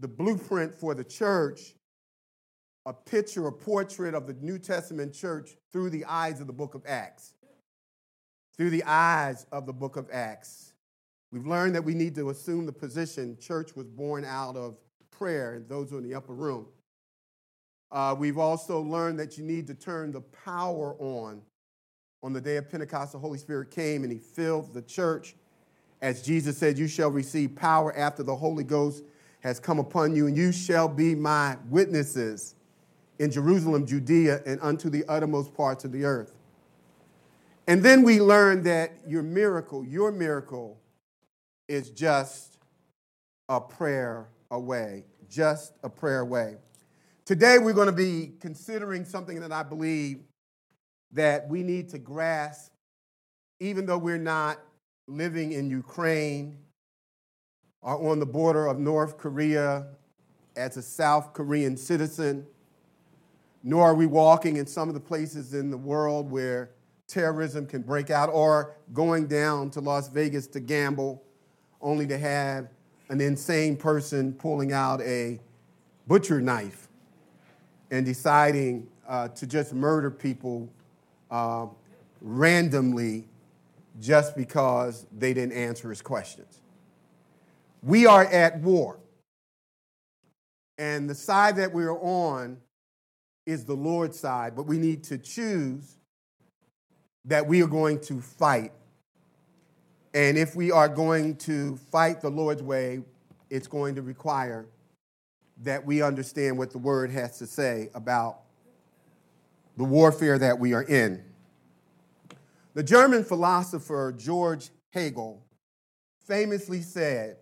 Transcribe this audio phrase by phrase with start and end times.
[0.00, 1.74] the blueprint for the church,
[2.84, 6.74] a picture, a portrait of the New Testament church through the eyes of the book
[6.74, 7.34] of Acts.
[8.56, 10.72] Through the eyes of the book of Acts.
[11.32, 14.76] We've learned that we need to assume the position church was born out of
[15.10, 16.66] prayer, and those are in the upper room.
[17.90, 21.42] Uh, we've also learned that you need to turn the power on.
[22.22, 25.36] On the day of Pentecost, the Holy Spirit came and he filled the church.
[26.00, 29.04] As Jesus said, You shall receive power after the Holy Ghost
[29.46, 32.56] has come upon you, and you shall be my witnesses
[33.20, 36.34] in Jerusalem, Judea, and unto the uttermost parts of the earth.
[37.68, 40.80] And then we learn that your miracle, your miracle,
[41.68, 42.58] is just
[43.48, 46.56] a prayer away, just a prayer away.
[47.24, 50.24] Today we're going to be considering something that I believe
[51.12, 52.72] that we need to grasp,
[53.60, 54.58] even though we're not
[55.06, 56.58] living in Ukraine
[57.86, 59.86] or on the border of North Korea
[60.56, 62.44] as a South Korean citizen,
[63.62, 66.70] nor are we walking in some of the places in the world where
[67.06, 71.22] terrorism can break out, or going down to Las Vegas to gamble
[71.80, 72.68] only to have
[73.08, 75.38] an insane person pulling out a
[76.08, 76.88] butcher knife
[77.92, 80.68] and deciding uh, to just murder people
[81.30, 81.66] uh,
[82.20, 83.28] randomly
[84.00, 86.62] just because they didn't answer his questions.
[87.86, 89.00] We are at war.
[90.76, 92.58] And the side that we're on
[93.46, 95.96] is the Lord's side, but we need to choose
[97.24, 98.72] that we are going to fight
[100.16, 103.02] and if we are going to fight the Lord's way,
[103.50, 104.64] it's going to require
[105.62, 108.38] that we understand what the word has to say about
[109.76, 111.22] the warfare that we are in.
[112.72, 115.42] The German philosopher George Hegel
[116.26, 117.36] famously said,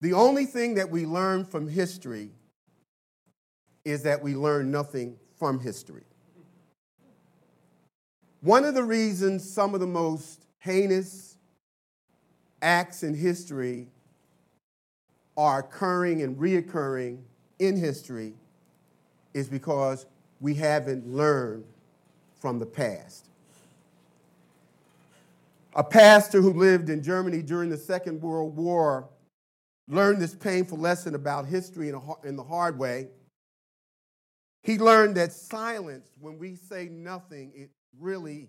[0.00, 2.30] The only thing that we learn from history
[3.84, 6.04] is that we learn nothing from history.
[8.40, 11.36] One of the reasons some of the most heinous
[12.62, 13.88] acts in history
[15.36, 17.20] are occurring and reoccurring
[17.58, 18.34] in history
[19.34, 20.06] is because
[20.40, 21.64] we haven't learned
[22.40, 23.28] from the past.
[25.74, 29.08] A pastor who lived in Germany during the Second World War
[29.88, 31.88] learned this painful lesson about history
[32.24, 33.08] in, the hard way.
[34.62, 38.48] He learned that silence, when we say nothing, it really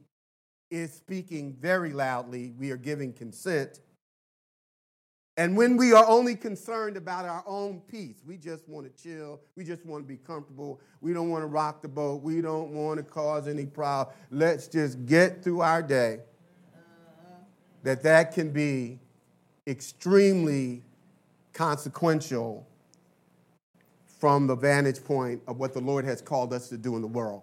[0.70, 2.54] is speaking very loudly.
[2.58, 3.80] We are giving consent.
[5.38, 9.40] And when we are only concerned about our own peace, we just want to chill,
[9.56, 12.72] we just want to be comfortable, we don't want to rock the boat, we don't
[12.72, 14.14] want to cause any problem.
[14.32, 16.20] Let's just get through our day.
[17.84, 19.00] That that can be
[19.66, 20.84] extremely
[21.60, 22.66] consequential
[24.18, 27.08] from the vantage point of what the Lord has called us to do in the
[27.08, 27.42] world.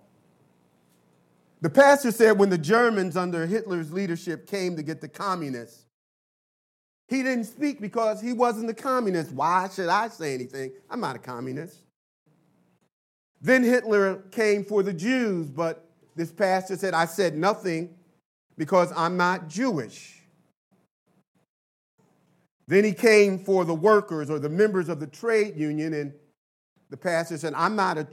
[1.61, 5.85] The pastor said when the Germans under Hitler's leadership came to get the communists,
[7.09, 9.33] he didn't speak because he wasn't a communist.
[9.33, 10.73] Why should I say anything?
[10.89, 11.83] I'm not a communist.
[13.43, 17.95] Then Hitler came for the Jews, but this pastor said, I said nothing
[18.57, 20.16] because I'm not Jewish.
[22.69, 26.13] Then he came for the workers or the members of the trade union, and
[26.91, 28.07] the pastor said, I'm not a,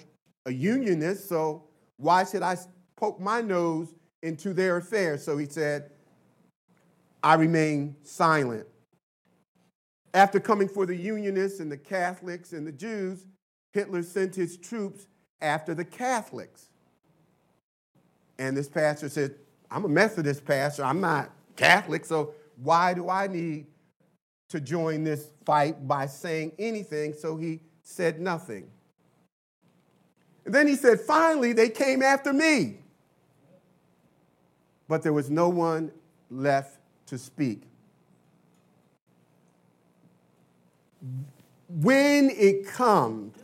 [0.46, 1.64] a unionist, so
[1.98, 2.58] why should I
[2.96, 3.94] poke my nose
[4.24, 5.24] into their affairs.
[5.24, 5.92] So he said,
[7.22, 8.66] I remain silent.
[10.14, 13.26] After coming for the Unionists and the Catholics and the Jews,
[13.74, 15.08] Hitler sent his troops
[15.42, 16.70] after the Catholics.
[18.40, 19.36] And this pastor said,
[19.70, 23.66] I'm a Methodist pastor, I'm not Catholic, so why do I need
[24.54, 27.14] to join this fight by saying anything?
[27.14, 28.72] So he said nothing.
[30.46, 32.78] And then he said, finally, they came after me
[34.88, 35.92] but there was no one
[36.30, 36.78] left
[37.08, 37.64] to speak.
[41.68, 43.36] When it comes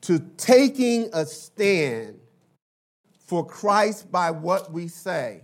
[0.00, 2.18] to taking a stand
[3.26, 5.42] for Christ by what we say,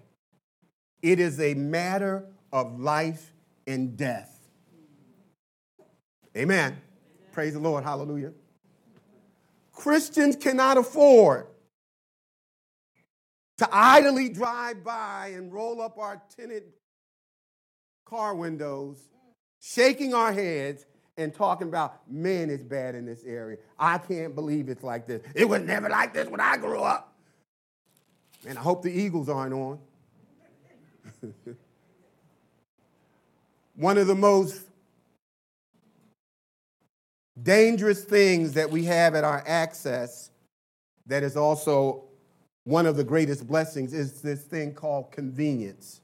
[1.02, 3.29] it is a matter of life
[3.70, 4.36] and death.
[6.36, 6.76] Amen.
[7.32, 7.84] Praise the Lord.
[7.84, 8.32] Hallelujah.
[9.72, 11.46] Christians cannot afford
[13.58, 16.64] to idly drive by and roll up our tinted
[18.04, 18.98] car windows,
[19.60, 23.58] shaking our heads and talking about, man, it's bad in this area.
[23.78, 25.22] I can't believe it's like this.
[25.34, 27.14] It was never like this when I grew up.
[28.48, 29.78] And I hope the Eagles aren't on.
[33.80, 34.60] One of the most
[37.42, 40.28] dangerous things that we have at our access
[41.06, 42.04] that is also
[42.64, 46.02] one of the greatest blessings is this thing called convenience.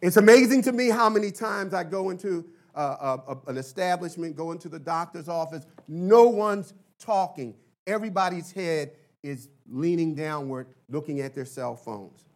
[0.00, 4.52] It's amazing to me how many times I go into uh, a, an establishment, go
[4.52, 7.52] into the doctor's office, no one's talking.
[7.88, 8.92] Everybody's head
[9.24, 12.29] is leaning downward, looking at their cell phones.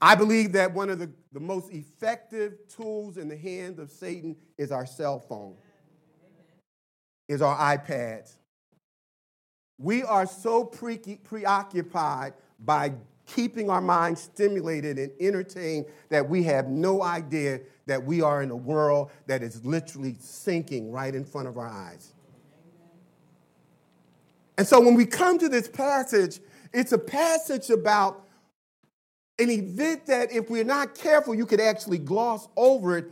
[0.00, 4.36] I believe that one of the, the most effective tools in the hand of Satan
[4.58, 5.54] is our cell phone,
[7.28, 8.34] is our iPads.
[9.78, 12.92] We are so pre- preoccupied by
[13.26, 18.50] keeping our minds stimulated and entertained that we have no idea that we are in
[18.50, 22.12] a world that is literally sinking right in front of our eyes.
[24.58, 26.40] And so when we come to this passage,
[26.72, 28.25] it's a passage about
[29.38, 33.06] an event that, if we're not careful, you could actually gloss over it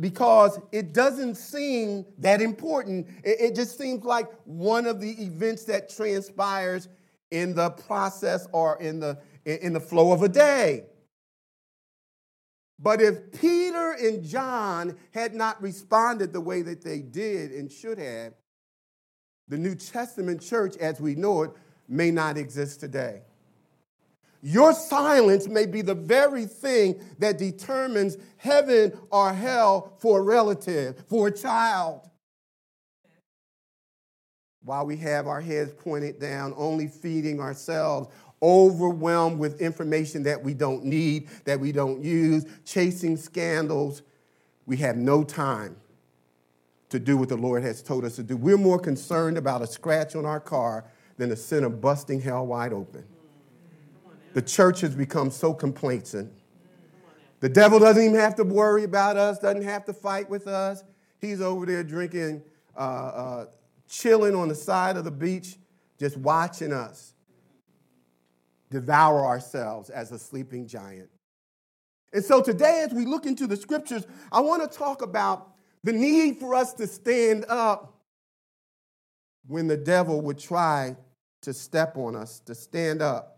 [0.00, 3.06] because it doesn't seem that important.
[3.24, 6.88] It, just seems like one of the events that transpires
[7.30, 10.84] in the process or in the, in the flow of a day.
[12.78, 17.98] But if Peter and John had not responded the way that they did and should
[17.98, 18.34] have,
[19.48, 21.50] the New Testament church as we know it
[21.88, 23.22] may not exist today.
[24.44, 31.04] Your silence may be the very thing that determines heaven or hell for a relative,
[31.08, 32.10] for a child.
[34.64, 38.08] While we have our heads pointed down, only feeding ourselves,
[38.42, 44.02] overwhelmed with information that we don't need, that we don't use, chasing scandals,
[44.66, 45.76] we have no time
[46.88, 48.36] to do what the Lord has told us to do.
[48.36, 50.84] We're more concerned about a scratch on our car
[51.16, 53.04] than a sinner busting hell wide open.
[54.34, 56.32] The church has become so complacent.
[57.40, 60.84] The devil doesn't even have to worry about us, doesn't have to fight with us.
[61.20, 62.42] He's over there drinking,
[62.76, 63.46] uh, uh,
[63.88, 65.56] chilling on the side of the beach,
[65.98, 67.14] just watching us
[68.70, 71.10] devour ourselves as a sleeping giant.
[72.12, 75.52] And so today, as we look into the scriptures, I want to talk about
[75.84, 78.00] the need for us to stand up
[79.46, 80.96] when the devil would try
[81.42, 83.31] to step on us, to stand up,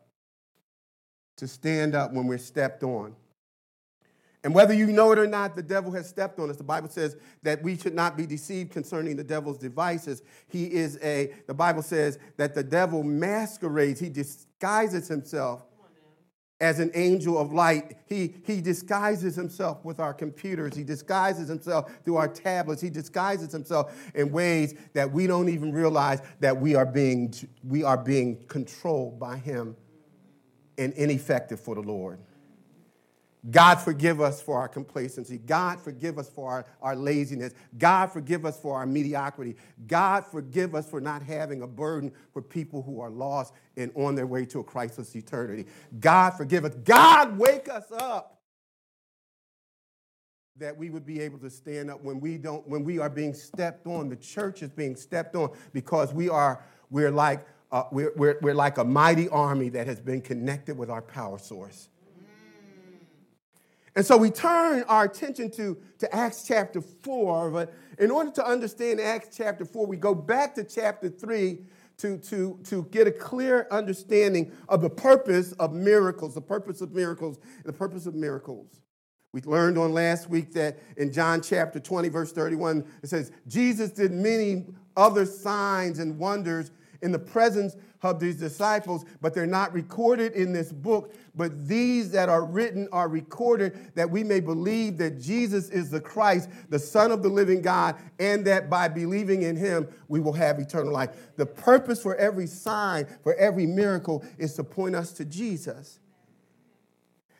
[1.37, 3.15] to stand up when we're stepped on.
[4.45, 6.59] And whether you know it or not, the devil has stepped on us.
[6.59, 10.23] The Bible says that we should not be deceived concerning the devil's devices.
[10.49, 15.65] He is a, the Bible says that the devil masquerades, he disguises himself
[16.61, 17.97] as an angel of light.
[18.07, 20.77] He, he disguises himself with our computers.
[20.77, 22.83] He disguises himself through our tablets.
[22.83, 27.33] He disguises himself in ways that we don't even realize that we are being,
[27.67, 29.75] we are being controlled by him
[30.79, 32.19] and ineffective for the Lord.
[33.51, 35.37] God forgive us for our complacency.
[35.37, 37.53] God forgive us for our, our laziness.
[37.77, 39.57] God forgive us for our mediocrity.
[39.87, 44.15] God forgive us for not having a burden for people who are lost and on
[44.15, 45.67] their way to a Christless eternity.
[46.01, 46.75] God forgive us.
[46.85, 48.35] God wake us up
[50.57, 53.35] that we would be able to stand up when we don't when we are being
[53.35, 57.45] stepped on the church is being stepped on because we are we're like
[57.75, 61.39] uh, we're, we're, we're like a mighty army that has been connected with our power
[61.39, 61.89] source
[63.97, 67.51] and so we turn our attention to, to Acts chapter 4.
[67.51, 71.59] But in order to understand Acts chapter 4, we go back to chapter 3
[71.99, 76.93] to, to, to get a clear understanding of the purpose of miracles, the purpose of
[76.93, 78.81] miracles, the purpose of miracles.
[79.33, 83.91] We learned on last week that in John chapter 20, verse 31, it says, Jesus
[83.91, 84.67] did many
[84.97, 86.73] other signs and wonders
[87.05, 91.15] in the presence of these disciples, but they're not recorded in this book.
[91.35, 96.01] But these that are written are recorded that we may believe that Jesus is the
[96.01, 100.33] Christ, the Son of the living God, and that by believing in him, we will
[100.33, 101.11] have eternal life.
[101.37, 106.01] The purpose for every sign, for every miracle, is to point us to Jesus.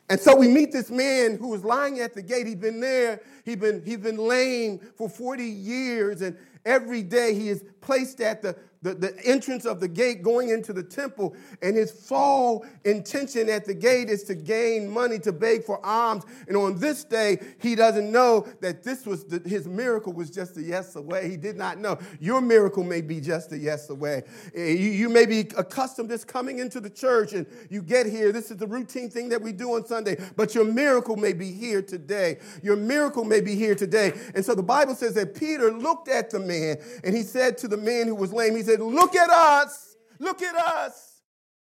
[0.09, 2.45] And so we meet this man who was lying at the gate.
[2.45, 7.49] He'd been there, he'd been, he'd been lame for 40 years, and every day he
[7.49, 8.55] is placed at the
[8.85, 13.65] the, the entrance of the gate going into the temple, and his full intention at
[13.65, 16.23] the gate is to gain money to beg for alms.
[16.47, 20.55] And on this day, he doesn't know that this was the, his miracle was just
[20.57, 21.29] a yes away.
[21.29, 21.97] He did not know.
[22.19, 24.21] Your miracle may be just a yes away.
[24.53, 28.31] Eh, you, you may be accustomed to coming into the church and you get here.
[28.31, 31.51] This is the routine thing that we do on Sunday, but your miracle may be
[31.51, 32.37] here today.
[32.61, 34.13] Your miracle may be here today.
[34.35, 37.67] And so the Bible says that Peter looked at the man and he said to
[37.67, 39.95] the man who was lame, he said, said, Look at us.
[40.19, 41.21] Look at us.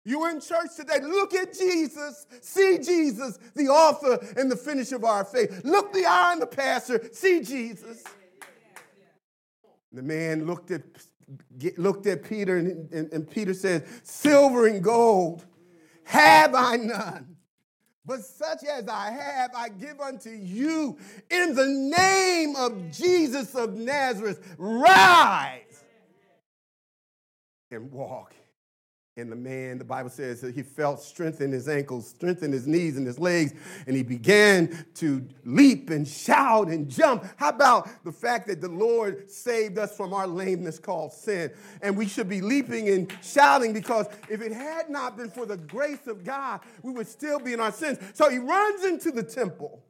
[0.04, 1.00] You in church today.
[1.02, 2.26] Look at Jesus.
[2.42, 5.62] See Jesus, the author and the finisher of our faith.
[5.64, 7.08] Look on the pastor.
[7.12, 8.04] See Jesus.
[9.94, 10.82] The man looked at,
[11.78, 15.46] looked at Peter, and, and, and Peter said, Silver and gold
[16.06, 17.36] have I none.
[18.04, 20.98] But such as I have, I give unto you
[21.30, 24.56] in the name of Jesus of Nazareth.
[24.58, 25.71] Rise
[27.72, 28.34] and walk.
[29.18, 32.52] And the man, the Bible says that he felt strength in his ankles, strength in
[32.52, 33.54] his knees and his legs,
[33.86, 37.26] and he began to leap and shout and jump.
[37.36, 41.52] How about the fact that the Lord saved us from our lameness called sin?
[41.82, 45.58] And we should be leaping and shouting because if it had not been for the
[45.58, 48.00] grace of God, we would still be in our sins.
[48.14, 49.84] So he runs into the temple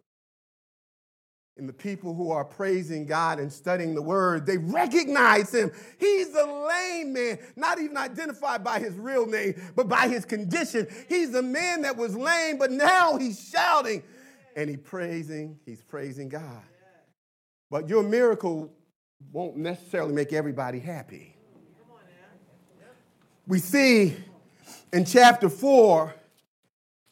[1.58, 5.72] and the people who are praising God and studying the word, they recognize him.
[6.00, 10.88] He's the lame man, not even identified by his real name, but by his condition.
[11.10, 14.02] He's the man that was lame, but now he's shouting
[14.56, 16.64] and he's praising, he's praising God.
[17.70, 18.72] But your miracle
[19.32, 21.36] won't necessarily make everybody happy.
[23.48, 24.16] We see
[24.94, 26.14] in chapter 4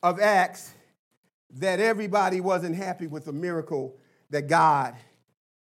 [0.03, 0.73] of Acts
[1.51, 3.98] that everybody wasn't happy with the miracle
[4.29, 4.95] that God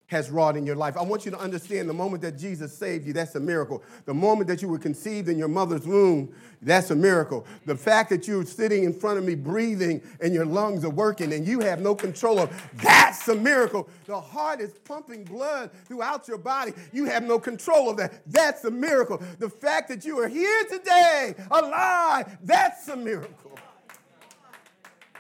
[0.09, 0.97] has wrought in your life.
[0.97, 3.83] I want you to understand the moment that Jesus saved you, that's a miracle.
[4.05, 6.33] The moment that you were conceived in your mother's womb,
[6.63, 7.45] that's a miracle.
[7.65, 11.33] The fact that you're sitting in front of me breathing and your lungs are working
[11.33, 13.89] and you have no control of, that's a miracle.
[14.07, 16.73] The heart is pumping blood throughout your body.
[16.93, 18.23] You have no control of that.
[18.31, 19.21] That's a miracle.
[19.41, 23.59] The fact that you are here today, alive, that's a miracle.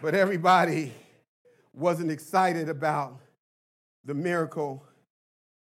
[0.00, 0.93] But everybody
[1.75, 3.19] wasn't excited about
[4.06, 4.86] the miracle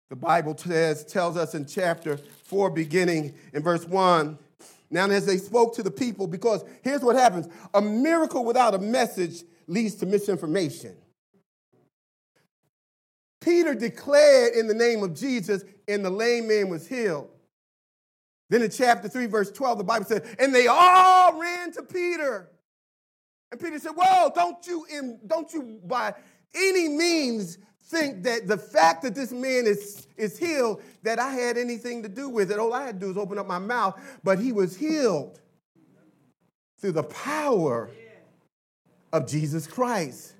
[0.09, 4.37] the Bible says, tells us in chapter 4, beginning in verse 1.
[4.91, 8.77] Now, as they spoke to the people, because here's what happens a miracle without a
[8.77, 10.95] message leads to misinformation.
[13.41, 17.29] Peter declared in the name of Jesus, and the lame man was healed.
[18.49, 22.51] Then in chapter 3, verse 12, the Bible said, and they all ran to Peter.
[23.51, 26.13] And Peter said, Whoa, don't you, don't you by
[26.53, 31.57] any means think that the fact that this man is, is healed, that I had
[31.57, 32.57] anything to do with it.
[32.57, 35.39] All I had to do was open up my mouth, but he was healed
[36.79, 37.91] through the power
[39.13, 40.33] of Jesus Christ.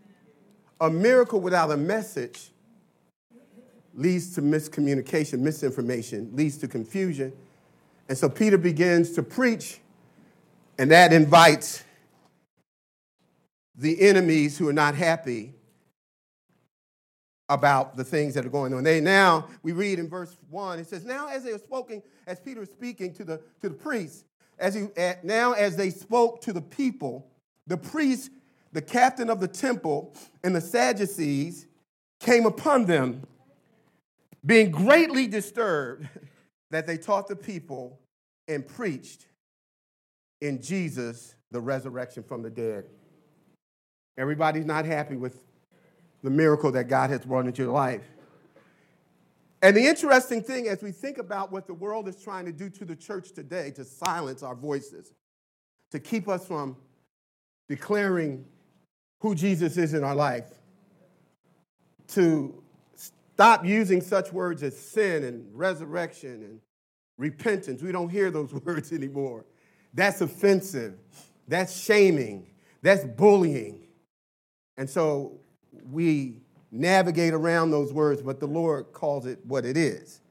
[0.81, 2.49] A miracle without a message
[3.93, 7.31] leads to miscommunication, misinformation, leads to confusion.
[8.09, 9.79] And so Peter begins to preach,
[10.77, 11.83] and that invites
[13.75, 15.53] the enemies who are not happy
[17.49, 18.83] about the things that are going on.
[18.83, 22.39] They now, we read in verse 1, it says, Now as they were speaking, as
[22.39, 24.25] Peter was speaking to the, to the priests,
[24.57, 24.87] as he,
[25.23, 27.29] now as they spoke to the people,
[27.67, 28.29] the priests,
[28.71, 31.67] the captain of the temple, and the Sadducees
[32.19, 33.23] came upon them,
[34.45, 36.07] being greatly disturbed
[36.71, 37.99] that they taught the people
[38.47, 39.27] and preached
[40.41, 42.85] in Jesus the resurrection from the dead.
[44.17, 45.44] Everybody's not happy with
[46.25, 48.01] the miracle that God has brought into your life.
[49.62, 52.67] And the interesting thing, as we think about what the world is trying to do
[52.72, 55.13] to the church today, to silence our voices,
[55.91, 56.75] to keep us from
[57.70, 58.44] declaring
[59.22, 60.48] who Jesus is in our life,
[62.10, 62.62] to
[62.96, 66.60] stop using such words as sin and resurrection and
[67.20, 67.84] repentance.
[67.84, 69.46] We don't hear those words anymore.
[69.94, 70.96] That's offensive.
[71.48, 72.48] That's shaming.
[72.82, 73.82] That's bullying.
[74.77, 75.39] And so
[75.84, 76.41] we
[76.72, 80.22] navigate around those words, but the Lord calls it what it is.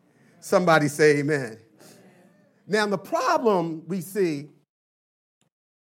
[0.40, 1.58] Somebody say amen.
[2.66, 4.50] Now, the problem we see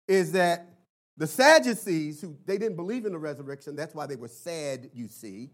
[0.06, 0.66] is that
[1.16, 5.08] the Sadducees, who they didn't believe in the resurrection, that's why they were sad, you
[5.08, 5.50] see.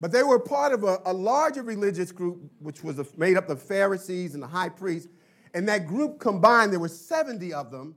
[0.00, 3.62] But they were part of a, a larger religious group, which was made up of
[3.62, 5.08] Pharisees and the high priests.
[5.54, 7.94] And that group combined, there were 70 of them,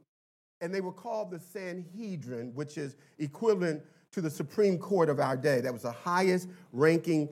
[0.61, 5.35] and they were called the Sanhedrin, which is equivalent to the Supreme Court of our
[5.35, 5.61] day.
[5.61, 7.29] That was the highest ranking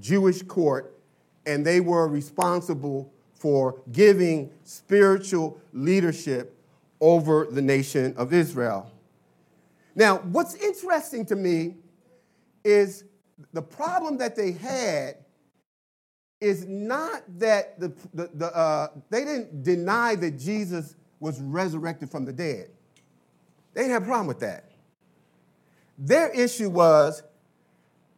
[0.00, 0.96] Jewish court,
[1.46, 6.56] and they were responsible for giving spiritual leadership
[7.00, 8.90] over the nation of Israel.
[9.96, 11.74] Now, what's interesting to me
[12.64, 13.04] is
[13.52, 15.16] the problem that they had
[16.40, 22.24] is not that the, the, the uh, they didn't deny that Jesus was resurrected from
[22.24, 22.68] the dead.
[23.74, 24.72] They didn't have a problem with that.
[25.96, 27.22] Their issue was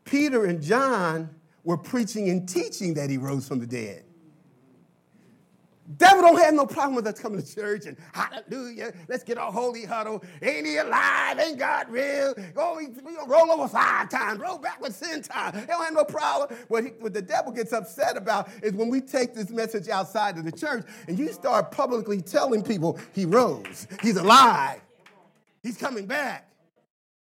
[0.05, 1.29] Peter and John
[1.65, 4.04] were preaching and teaching that he rose from the dead.
[5.99, 9.43] Devil don't have no problem with us coming to church and hallelujah, let's get a
[9.43, 10.25] holy huddle.
[10.41, 11.39] Ain't he alive?
[11.39, 12.35] Ain't God real?
[12.57, 12.89] Oh, we,
[13.27, 15.53] roll over five times, roll back with sin time.
[15.53, 16.59] They don't have no problem.
[16.69, 20.39] What, he, what the devil gets upset about is when we take this message outside
[20.39, 24.81] of the church and you start publicly telling people he rose, he's alive,
[25.63, 26.49] he's coming back.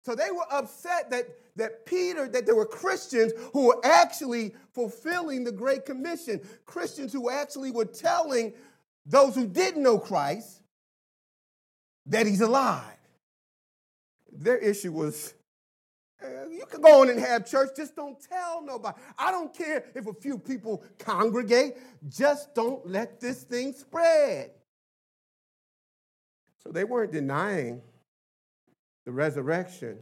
[0.05, 5.43] So they were upset that that Peter, that there were Christians who were actually fulfilling
[5.43, 8.53] the Great Commission, Christians who actually were telling
[9.05, 10.61] those who didn't know Christ
[12.05, 12.83] that he's alive.
[14.31, 15.33] Their issue was
[16.23, 18.97] uh, you can go on and have church, just don't tell nobody.
[19.19, 21.75] I don't care if a few people congregate,
[22.09, 24.51] just don't let this thing spread.
[26.63, 27.81] So they weren't denying
[29.05, 29.99] the resurrection.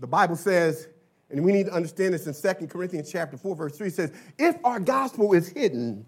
[0.00, 0.88] The Bible says,
[1.30, 4.56] and we need to understand this in 2 Corinthians chapter 4, verse 3 says, if
[4.64, 6.06] our gospel is hidden,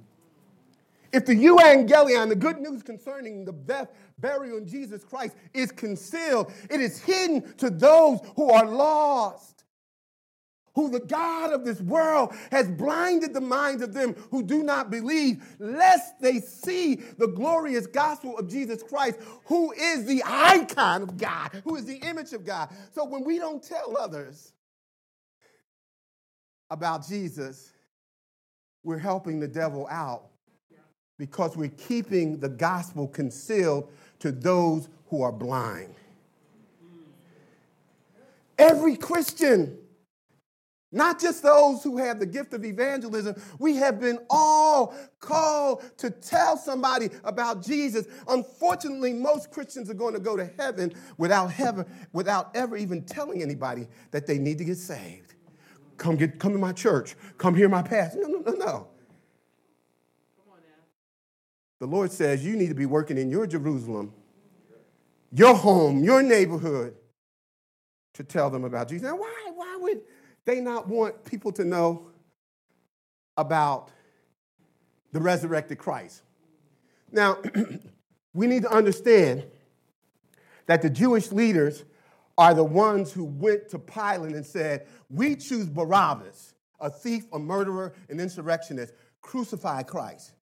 [1.12, 6.52] if the euangelion, the good news concerning the death, burial in Jesus Christ, is concealed,
[6.70, 9.59] it is hidden to those who are lost,
[10.74, 14.90] who the God of this world has blinded the minds of them who do not
[14.90, 21.16] believe, lest they see the glorious gospel of Jesus Christ, who is the icon of
[21.16, 22.68] God, who is the image of God.
[22.92, 24.52] So when we don't tell others
[26.70, 27.72] about Jesus,
[28.84, 30.26] we're helping the devil out
[31.18, 35.94] because we're keeping the gospel concealed to those who are blind.
[38.56, 39.76] Every Christian,
[40.92, 46.10] not just those who have the gift of evangelism, we have been all called to
[46.10, 48.06] tell somebody about Jesus.
[48.28, 53.40] Unfortunately, most Christians are going to go to heaven without, heaven, without ever even telling
[53.40, 55.34] anybody that they need to get saved.
[55.96, 57.14] Come, get, come to my church.
[57.38, 58.20] Come hear my pastor.
[58.22, 58.86] No, no, no, no.
[61.78, 64.12] The Lord says you need to be working in your Jerusalem,
[65.32, 66.94] your home, your neighborhood
[68.14, 69.08] to tell them about Jesus.
[69.08, 70.00] Now, why, why would
[70.44, 72.06] they not want people to know
[73.36, 73.90] about
[75.12, 76.22] the resurrected Christ?
[77.12, 77.38] Now,
[78.34, 79.44] we need to understand
[80.66, 81.84] that the Jewish leaders
[82.38, 87.38] are the ones who went to Pilate and said, We choose Barabbas, a thief, a
[87.38, 88.94] murderer, an insurrectionist.
[89.20, 90.32] Crucify Christ.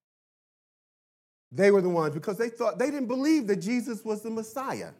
[1.51, 4.91] They were the ones because they thought they didn't believe that Jesus was the Messiah.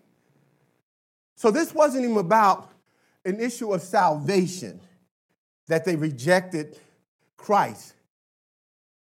[1.35, 2.71] So this wasn't even about
[3.23, 4.81] an issue of salvation
[5.69, 6.77] that they rejected
[7.37, 7.93] Christ.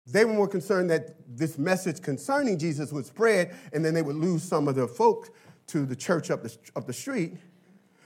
[0.08, 4.16] They were more concerned that this message concerning Jesus would spread and then they would
[4.16, 5.30] lose some of their folks
[5.68, 7.34] to the church up the, up the street.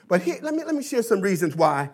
[0.08, 1.92] But here, let, me, let me share some reasons why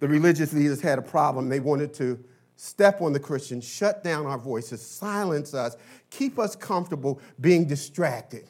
[0.00, 1.48] the religious leaders had a problem.
[1.50, 2.24] They wanted to
[2.56, 5.76] step on the Christians, shut down our voices, silence us,
[6.08, 8.48] keep us comfortable being distracted.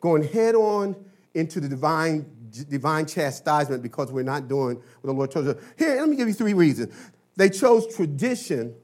[0.00, 0.96] Going head on
[1.34, 2.26] into the divine,
[2.68, 5.56] divine chastisement because we're not doing what the Lord told us.
[5.76, 6.94] Here, let me give you three reasons.
[7.36, 8.74] They chose tradition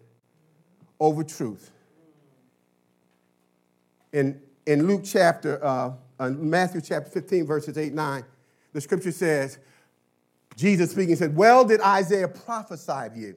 [1.01, 1.71] over truth.
[4.13, 8.25] In, in Luke chapter, uh, uh, Matthew chapter 15, verses 8, 9,
[8.73, 9.59] the scripture says,
[10.57, 13.35] Jesus speaking said, Well, did Isaiah prophesy of you?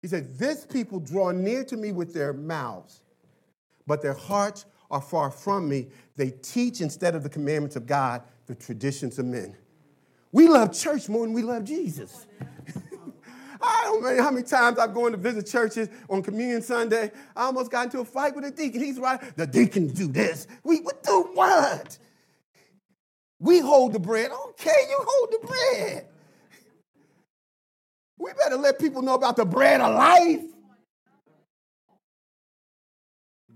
[0.00, 3.02] He said, This people draw near to me with their mouths,
[3.86, 5.88] but their hearts are far from me.
[6.16, 9.56] They teach instead of the commandments of God the traditions of men.
[10.32, 12.26] We love church more than we love Jesus.
[13.62, 17.12] I don't know how many times I've gone to visit churches on Communion Sunday.
[17.36, 18.82] I almost got into a fight with a deacon.
[18.82, 19.20] He's right.
[19.36, 20.48] The deacons do this.
[20.64, 21.96] We, we do what?
[23.38, 24.30] We hold the bread.
[24.48, 26.06] Okay, you hold the bread.
[28.18, 30.51] We better let people know about the bread of life.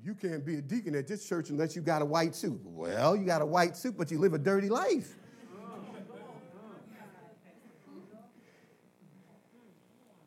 [0.07, 2.61] You can't be a deacon at this church unless you got a white suit.
[2.63, 5.17] Well, you got a white suit, but you live a dirty life.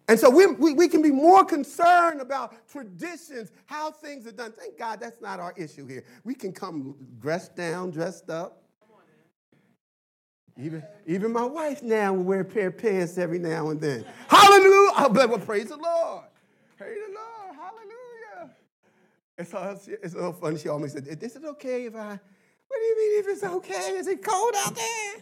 [0.09, 4.51] And so we, we, we, can be more concerned about traditions, how things are done.
[4.51, 6.03] Thank God that's not our issue here.
[6.25, 8.63] We can come dressed down, dressed up.
[10.57, 14.03] Even, even my wife now will wear a pair of pants every now and then.
[14.27, 14.91] Hallelujah.
[14.97, 16.25] Oh, well, praise the Lord.
[16.77, 17.28] Praise the Lord.
[19.39, 20.57] It's so, it's so funny.
[20.59, 23.95] She always said, Is it okay if I, what do you mean if it's okay?
[23.97, 25.15] Is it cold out there?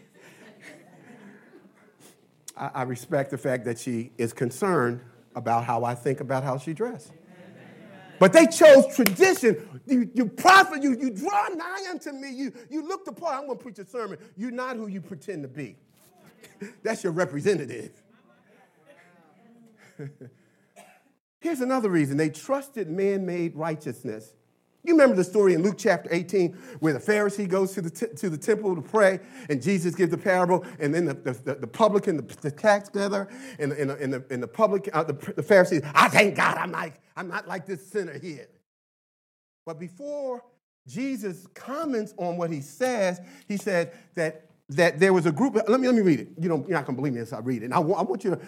[2.57, 5.01] I, I respect the fact that she is concerned
[5.35, 7.11] about how I think about how she dressed.
[8.19, 9.81] But they chose tradition.
[9.85, 12.31] You, you prophet, you, you draw nigh unto me.
[12.31, 13.35] You, you look the part.
[13.35, 14.17] I'm going to preach a sermon.
[14.35, 15.75] You're not who you pretend to be.
[16.83, 17.91] That's your representative.
[21.39, 24.33] Here's another reason they trusted man made righteousness.
[24.83, 28.15] You remember the story in Luke chapter 18 where the Pharisee goes to the, t-
[28.15, 29.19] to the temple to pray
[29.49, 33.27] and Jesus gives the parable, and then the, the, the publican, the, the tax gatherer,
[33.59, 36.71] and, and, and, the, and the, public, uh, the, the Pharisee, I thank God I'm,
[36.71, 38.47] like, I'm not like this sinner here.
[39.65, 40.41] But before
[40.87, 43.19] Jesus comments on what he says,
[43.49, 46.29] he said that, that there was a group, let me, let me read it.
[46.39, 47.65] You don't, you're not going to believe me as I read it.
[47.65, 48.39] And I, I want you to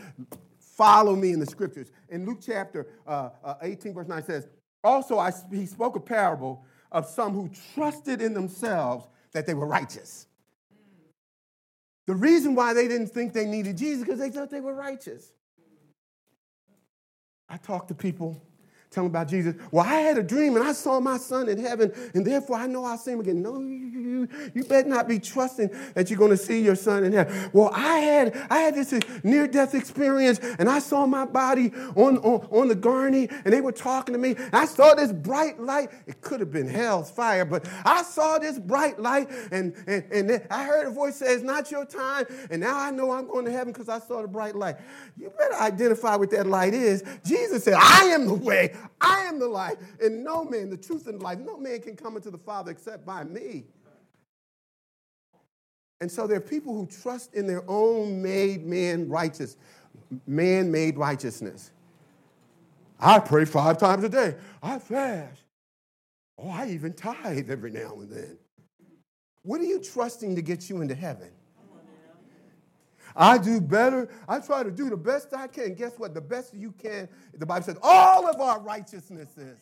[0.80, 1.92] follow me in the scriptures.
[2.08, 4.48] In Luke chapter uh, uh, 18, verse 9 says,
[4.82, 9.68] Also, I, he spoke a parable of some who trusted in themselves that they were
[9.68, 10.28] righteous.
[12.08, 15.34] The reason why they didn't think they needed Jesus because they thought they were righteous.
[17.50, 18.42] I talk to people
[18.92, 19.54] Tell them about Jesus.
[19.72, 22.66] Well, I had a dream and I saw my son in heaven, and therefore I
[22.66, 23.42] know I'll see him again.
[23.44, 27.14] No, you, you better not be trusting that you're going to see your son in
[27.14, 27.52] heaven.
[27.54, 28.92] Well, I had I had this
[29.24, 33.72] near-death experience, and I saw my body on, on, on the gurney, and they were
[33.72, 34.36] talking to me.
[34.52, 35.90] I saw this bright light.
[36.08, 40.48] It could have been hell's fire, but I saw this bright light, and, and, and
[40.50, 43.46] I heard a voice say, It's not your time, and now I know I'm going
[43.46, 44.78] to heaven because I saw the bright light.
[45.16, 47.04] You better identify what that light is.
[47.24, 51.08] Jesus said, I am the way, I am the life, and no man, the truth
[51.08, 53.66] and life, no man can come into the Father except by me.
[56.02, 59.58] And so there are people who trust in their own made man righteous,
[60.26, 61.72] man made righteousness.
[63.00, 64.36] I pray five times a day.
[64.62, 65.44] I fast.
[66.38, 68.38] Oh, I even tithe every now and then.
[69.44, 71.32] What are you trusting to get you into heaven?
[73.20, 74.08] I do better.
[74.30, 75.74] I try to do the best I can.
[75.74, 76.14] Guess what?
[76.14, 79.60] The best you can, the Bible says, all of our righteousnesses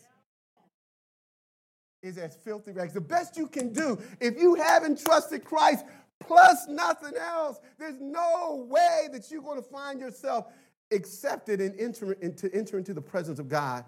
[2.03, 2.93] is as filthy rags.
[2.93, 5.85] The best you can do, if you haven't trusted Christ
[6.19, 10.45] plus nothing else, there's no way that you're going to find yourself
[10.91, 13.83] accepted and enter, into, enter into the presence of God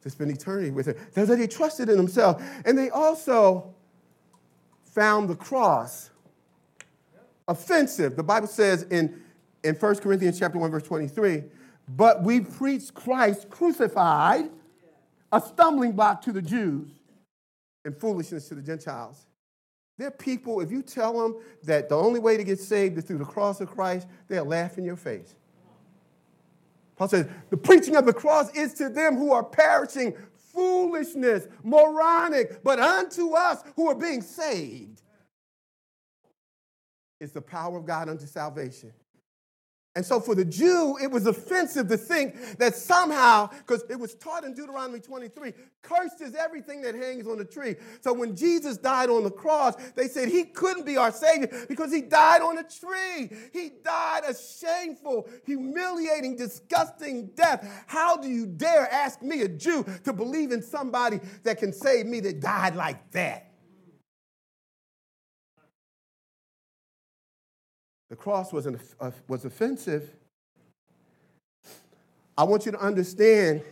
[0.00, 0.96] to spend eternity with Him.
[1.12, 2.42] That they trusted in Himself.
[2.64, 3.74] And they also
[4.84, 6.08] found the cross
[7.48, 8.16] offensive.
[8.16, 9.20] The Bible says in,
[9.64, 11.44] in 1 Corinthians chapter 1, verse 23,
[11.88, 14.50] but we preach Christ crucified,
[15.32, 16.90] a stumbling block to the Jews
[17.84, 19.26] and foolishness to the Gentiles.
[19.98, 23.04] There are people, if you tell them that the only way to get saved is
[23.04, 25.34] through the cross of Christ, they'll laugh in your face.
[26.96, 30.14] Paul says, the preaching of the cross is to them who are perishing
[30.52, 35.02] foolishness, moronic, but unto us who are being saved
[37.22, 38.92] is the power of God unto salvation.
[39.94, 44.14] And so for the Jew, it was offensive to think that somehow, because it was
[44.14, 47.76] taught in Deuteronomy 23, cursed is everything that hangs on the tree.
[48.00, 51.92] So when Jesus died on the cross, they said he couldn't be our Savior because
[51.92, 53.36] he died on a tree.
[53.52, 57.84] He died a shameful, humiliating, disgusting death.
[57.86, 62.06] How do you dare ask me, a Jew, to believe in somebody that can save
[62.06, 63.51] me that died like that?
[68.12, 70.14] The cross was, an, uh, was offensive.
[72.36, 73.62] I want you to understand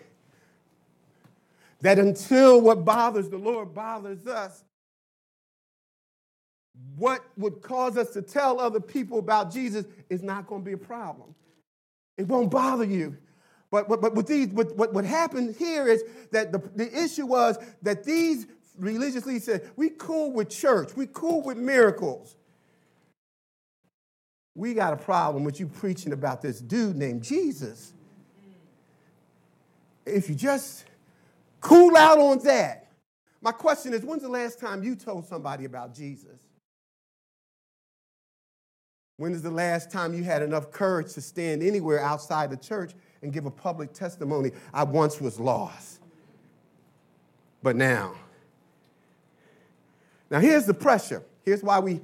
[1.82, 4.64] that until what bothers the Lord bothers us,
[6.96, 10.72] what would cause us to tell other people about Jesus is not going to be
[10.72, 11.34] a problem.
[12.16, 13.18] It won't bother you.
[13.70, 17.58] But, but, but with these, what, what, happened here is that the, the issue was
[17.82, 18.46] that these
[18.78, 22.36] religious leaders said, we cool with church, we cool with miracles
[24.60, 27.94] we got a problem with you preaching about this dude named Jesus.
[30.04, 30.84] If you just
[31.62, 32.88] cool out on that,
[33.40, 36.38] my question is when's the last time you told somebody about Jesus?
[39.16, 42.92] When is the last time you had enough courage to stand anywhere outside the church
[43.22, 44.50] and give a public testimony?
[44.74, 46.00] I once was lost,
[47.62, 48.12] but now.
[50.30, 51.22] Now, here's the pressure.
[51.46, 52.02] Here's why we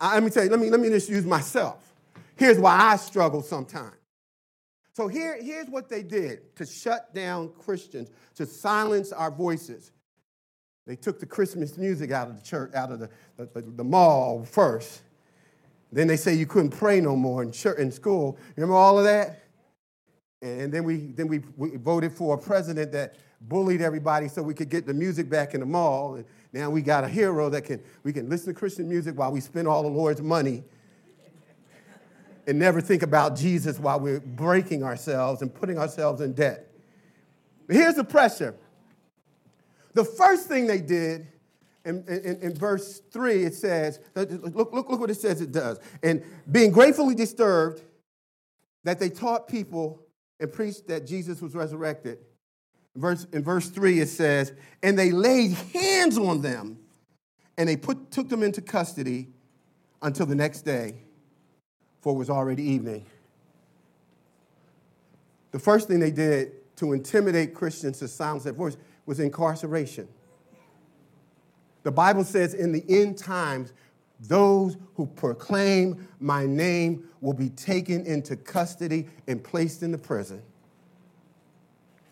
[0.00, 1.92] I, let me tell you, let me, let me just use myself.
[2.36, 3.94] Here's why I struggle sometimes.
[4.92, 9.92] So here, here's what they did to shut down Christians, to silence our voices.
[10.86, 14.44] They took the Christmas music out of the church, out of the, the, the, mall
[14.44, 15.02] first.
[15.92, 18.38] Then they say you couldn't pray no more in, church, in school.
[18.56, 19.44] Remember all of that?
[20.42, 24.54] And then we, then we, we voted for a president that bullied everybody so we
[24.54, 26.14] could get the music back in the mall.
[26.14, 29.30] And now we got a hero that can, we can listen to Christian music while
[29.30, 30.64] we spend all the Lord's money
[32.46, 36.72] and never think about Jesus while we're breaking ourselves and putting ourselves in debt.
[37.66, 38.56] But here's the pressure.
[39.92, 41.26] The first thing they did
[41.84, 45.78] in, in, in, verse 3, it says, look, look, look what it says it does.
[46.02, 47.82] And being gratefully disturbed
[48.84, 50.02] that they taught people
[50.40, 52.18] and preached that Jesus was resurrected.
[52.96, 56.78] Verse, in verse 3, it says, And they laid hands on them,
[57.56, 59.28] and they put, took them into custody
[60.02, 60.94] until the next day,
[62.00, 63.06] for it was already evening.
[65.50, 70.08] The first thing they did to intimidate Christians to silence their voice was incarceration.
[71.82, 73.72] The Bible says in the end times,
[74.20, 80.42] those who proclaim my name will be taken into custody and placed in the prison.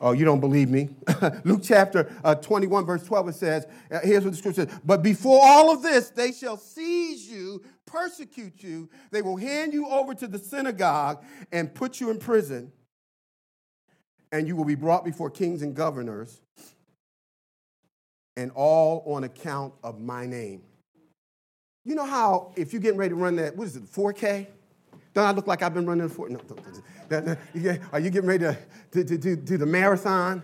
[0.00, 0.90] Oh, you don't believe me?
[1.44, 5.02] Luke chapter uh, 21, verse 12, it says, uh, here's what the scripture says But
[5.02, 10.14] before all of this, they shall seize you, persecute you, they will hand you over
[10.14, 12.72] to the synagogue and put you in prison,
[14.32, 16.40] and you will be brought before kings and governors,
[18.36, 20.62] and all on account of my name.
[21.86, 24.48] You know how if you're getting ready to run that, what is it, 4K?
[25.16, 26.28] Don't I look like I've been running for?
[26.28, 26.38] No,
[27.08, 27.38] don't, don't,
[27.90, 28.58] are you getting ready to,
[28.90, 30.42] to, to, to do the marathon?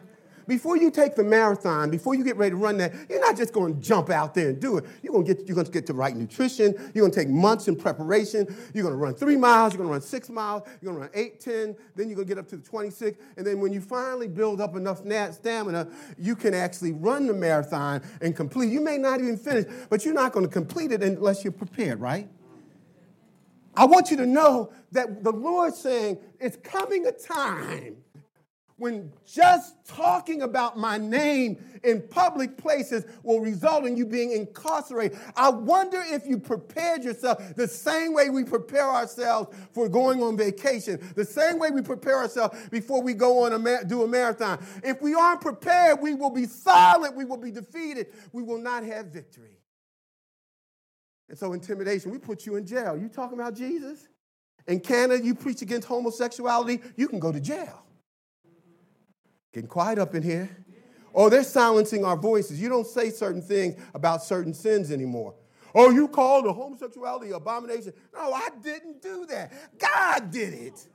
[0.48, 3.52] Before you take the marathon, before you get ready to run that, you're not just
[3.52, 4.86] going to jump out there and do it.
[5.02, 6.74] You're going to get, you're going to get the right nutrition.
[6.94, 8.46] You're going to take months in preparation.
[8.72, 9.74] You're going to run three miles.
[9.74, 10.62] You're going to run six miles.
[10.80, 11.76] You're going to run eight, ten.
[11.94, 13.18] Then you're going to get up to the 26.
[13.36, 15.02] And then when you finally build up enough
[15.34, 18.70] stamina, you can actually run the marathon and complete.
[18.72, 22.00] You may not even finish, but you're not going to complete it unless you're prepared,
[22.00, 22.26] right?
[23.74, 27.96] I want you to know that the Lord's saying it's coming a time
[28.82, 35.16] when just talking about my name in public places will result in you being incarcerated.
[35.36, 40.36] I wonder if you prepared yourself the same way we prepare ourselves for going on
[40.36, 44.58] vacation, the same way we prepare ourselves before we go on a do a marathon.
[44.82, 48.82] If we aren't prepared, we will be silent, we will be defeated, we will not
[48.82, 49.61] have victory.
[51.32, 52.94] And so, intimidation, we put you in jail.
[52.94, 54.06] You talking about Jesus?
[54.66, 57.86] In Canada, you preach against homosexuality, you can go to jail.
[59.54, 60.54] Getting quiet up in here.
[61.14, 62.60] Oh, they're silencing our voices.
[62.60, 65.34] You don't say certain things about certain sins anymore.
[65.74, 67.94] Oh, you called a homosexuality abomination.
[68.12, 69.54] No, I didn't do that.
[69.78, 70.86] God did it.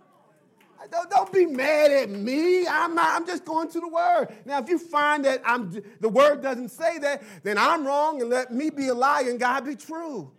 [0.91, 2.67] Don't, don't be mad at me.
[2.67, 4.27] I'm, not, I'm just going to the word.
[4.45, 8.29] Now, if you find that I'm, the word doesn't say that, then I'm wrong and
[8.29, 10.31] let me be a liar and God be true.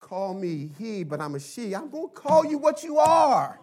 [0.00, 1.74] Call me he, but I'm a she.
[1.74, 3.58] I'm going to call you what you are.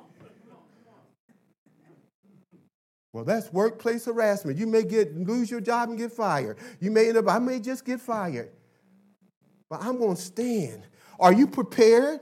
[3.14, 4.58] Well, that's workplace harassment.
[4.58, 6.58] You may get lose your job and get fired.
[6.80, 8.52] You may end up, I may just get fired.
[9.70, 10.88] But I'm going to stand.
[11.20, 12.22] Are you prepared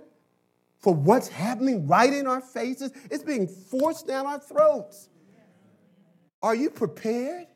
[0.79, 2.91] for what's happening right in our faces.
[3.11, 5.09] It's being forced down our throats.
[6.41, 7.47] Are you prepared?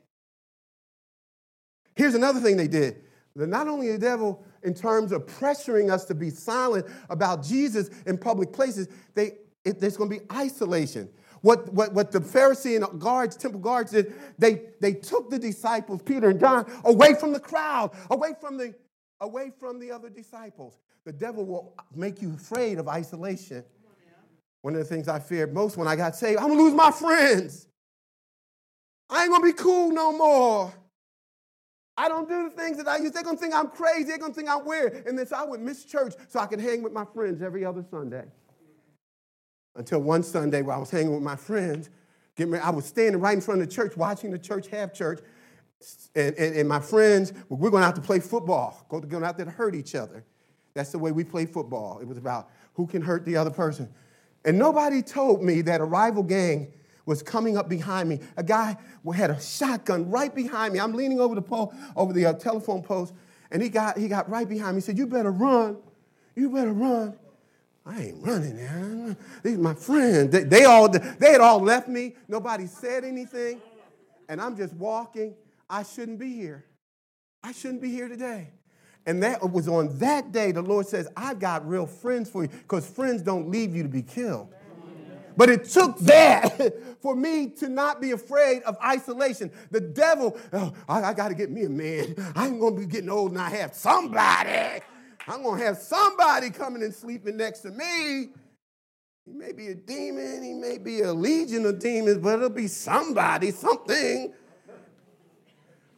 [1.96, 3.02] Here's another thing they did.
[3.36, 8.18] Not only the devil, in terms of pressuring us to be silent about Jesus in
[8.18, 9.34] public places, they,
[9.66, 11.10] it, there's going to be isolation.
[11.42, 16.02] What, what, what the Pharisee and guards, temple guards did, they, they took the disciples,
[16.02, 18.74] Peter and John, away from the crowd, away from the,
[19.22, 20.78] away from the other disciples.
[21.06, 23.64] The devil will make you afraid of isolation.
[24.62, 26.92] One of the things I feared most when I got saved, I'm gonna lose my
[26.92, 27.68] friends.
[29.10, 30.74] I ain't gonna be cool no more.
[31.96, 33.14] I don't do the things that I used.
[33.14, 34.06] They're gonna think I'm crazy.
[34.06, 35.06] They're gonna think I'm weird.
[35.06, 37.66] And then so I would miss church so I could hang with my friends every
[37.66, 38.24] other Sunday.
[39.76, 41.90] Until one Sunday where I was hanging with my friends,
[42.40, 45.20] I was standing right in front of the church watching the church have church.
[46.16, 49.52] And, and, and my friends, we're going out to play football, going out there to
[49.52, 50.24] hurt each other.
[50.74, 52.00] That's the way we play football.
[52.00, 53.90] It was about who can hurt the other person.
[54.46, 56.74] And nobody told me that a rival gang
[57.06, 58.20] was coming up behind me.
[58.38, 58.78] A guy
[59.14, 60.80] had a shotgun right behind me.
[60.80, 63.14] I'm leaning over the pole, over the uh, telephone post,
[63.52, 64.82] and he got, he got right behind me.
[64.82, 65.78] He said, You better run.
[66.36, 67.16] You better run.
[67.86, 69.18] I ain't running, man.
[69.44, 70.32] These are my friends.
[70.32, 72.16] They, they, all, they had all left me.
[72.28, 73.62] Nobody said anything.
[74.30, 75.36] And I'm just walking.
[75.74, 76.66] I shouldn't be here.
[77.42, 78.52] I shouldn't be here today.
[79.08, 82.50] And that was on that day the Lord says, I've got real friends for you
[82.50, 84.54] because friends don't leave you to be killed.
[85.36, 89.50] But it took that for me to not be afraid of isolation.
[89.72, 92.14] The devil, oh, I, I got to get me a man.
[92.36, 94.84] I ain't going to be getting old and I have somebody.
[95.28, 98.30] I'm going to have somebody coming and sleeping next to me.
[99.26, 102.68] He may be a demon, he may be a legion of demons, but it'll be
[102.68, 104.34] somebody, something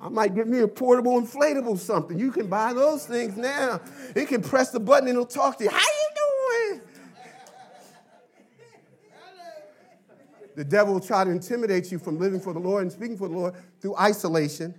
[0.05, 2.19] I might get me a portable inflatable something.
[2.19, 3.81] You can buy those things now.
[4.15, 5.71] You can press the button and it'll talk to you.
[5.71, 6.81] How you doing?
[10.55, 13.27] The devil will try to intimidate you from living for the Lord and speaking for
[13.27, 14.75] the Lord through isolation.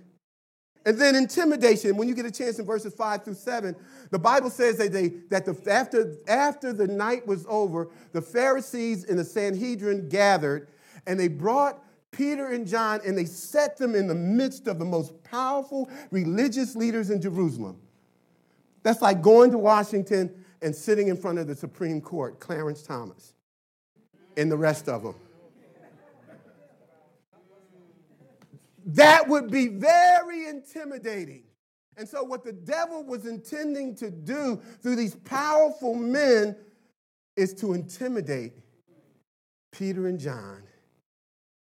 [0.85, 3.75] And then intimidation, when you get a chance in verses 5 through 7,
[4.09, 9.03] the Bible says that, they, that the, after, after the night was over, the Pharisees
[9.03, 10.69] and the Sanhedrin gathered
[11.05, 14.85] and they brought Peter and John and they set them in the midst of the
[14.85, 17.79] most powerful religious leaders in Jerusalem.
[18.83, 23.33] That's like going to Washington and sitting in front of the Supreme Court, Clarence Thomas,
[24.35, 25.15] and the rest of them.
[28.85, 31.43] That would be very intimidating.
[31.97, 36.55] And so, what the devil was intending to do through these powerful men
[37.35, 38.53] is to intimidate
[39.71, 40.63] Peter and John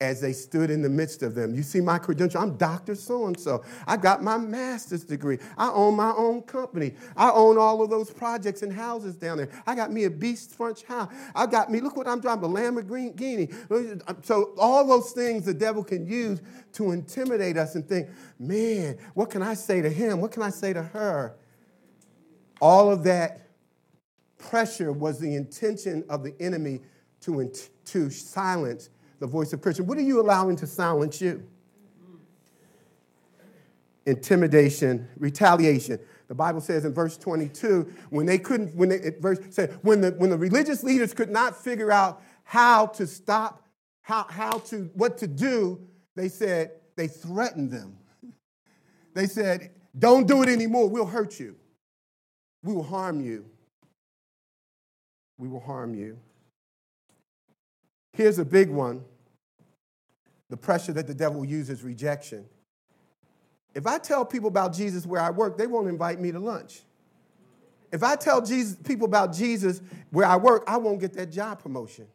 [0.03, 1.55] as they stood in the midst of them.
[1.55, 2.41] You see my credential?
[2.41, 2.93] I'm Dr.
[2.93, 3.63] So and so.
[3.87, 5.39] I got my master's degree.
[5.57, 6.95] I own my own company.
[7.15, 9.49] I own all of those projects and houses down there.
[9.65, 11.11] I got me a beast French house.
[11.33, 14.25] I got me, look what I'm driving, a Lamborghini.
[14.25, 16.41] So, all those things the devil can use
[16.73, 20.19] to intimidate us and think, man, what can I say to him?
[20.19, 21.37] What can I say to her?
[22.59, 23.47] All of that
[24.37, 26.81] pressure was the intention of the enemy
[27.21, 27.49] to,
[27.85, 28.89] to silence
[29.23, 29.87] the voice of Christian.
[29.87, 31.47] What are you allowing to silence you?
[34.05, 35.97] Intimidation, retaliation.
[36.27, 40.11] The Bible says in verse 22, when they couldn't, when they, verse said, when the,
[40.17, 43.65] when the religious leaders could not figure out how to stop,
[44.01, 45.79] how, how to, what to do,
[46.17, 47.95] they said, they threatened them.
[49.13, 50.89] They said, don't do it anymore.
[50.89, 51.55] We'll hurt you.
[52.61, 53.45] We will harm you.
[55.37, 56.19] We will harm you.
[58.11, 59.05] Here's a big one
[60.53, 62.45] the pressure that the devil uses rejection.
[63.73, 66.81] If I tell people about Jesus where I work, they won't invite me to lunch.
[67.91, 71.59] If I tell Jesus, people about Jesus where I work, I won't get that job
[71.59, 72.05] promotion.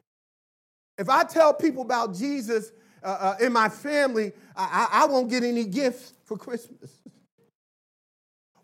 [0.96, 2.70] If I tell people about Jesus
[3.02, 6.92] uh, uh, in my family, I, I, I won't get any gifts for Christmas.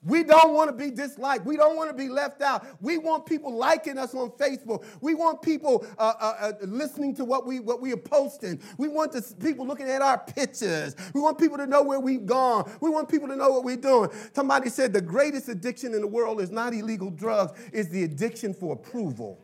[0.05, 1.47] We don't want to be disliked.
[1.47, 2.67] We don't want to be left out.
[2.81, 4.85] We want people liking us on Facebook.
[5.01, 8.61] We want people uh, uh, uh, listening to what we, what we are posting.
[8.79, 10.95] We want people looking at our pictures.
[11.15, 12.71] We want people to know where we've gone.
[12.81, 14.11] We want people to know what we're doing.
[14.35, 18.55] Somebody said the greatest addiction in the world is not illegal drugs, it's the addiction
[18.55, 19.44] for approval.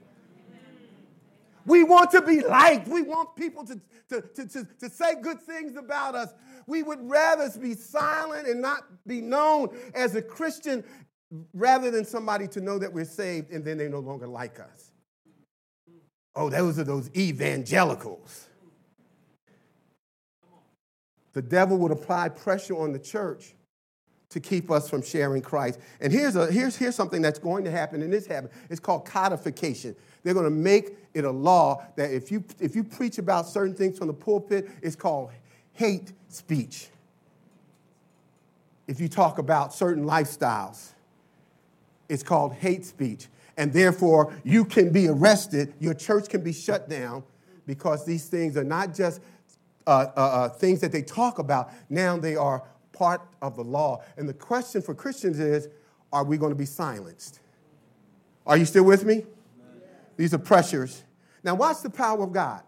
[1.71, 2.89] We want to be liked.
[2.89, 6.35] We want people to, to, to, to, to say good things about us.
[6.67, 10.83] We would rather be silent and not be known as a Christian
[11.55, 14.91] rather than somebody to know that we're saved and then they no longer like us.
[16.35, 18.49] Oh, those are those evangelicals.
[21.35, 23.55] The devil would apply pressure on the church
[24.31, 25.79] to keep us from sharing Christ.
[26.01, 28.51] And here's, a, here's, here's something that's going to happen, and this happen.
[28.71, 29.95] It's called codification.
[30.25, 33.75] They're going to make it a law that if you, if you preach about certain
[33.75, 35.31] things from the pulpit, it's called
[35.73, 36.89] hate speech.
[38.87, 40.91] If you talk about certain lifestyles,
[42.09, 43.29] it's called hate speech.
[43.57, 47.23] And therefore, you can be arrested, your church can be shut down
[47.67, 49.21] because these things are not just
[49.87, 54.03] uh, uh, uh, things that they talk about, now they are part of the law.
[54.17, 55.69] And the question for Christians is
[56.13, 57.41] are we going to be silenced?
[58.47, 59.25] Are you still with me?
[60.21, 61.03] These are pressures.
[61.43, 62.61] Now, watch the power of God.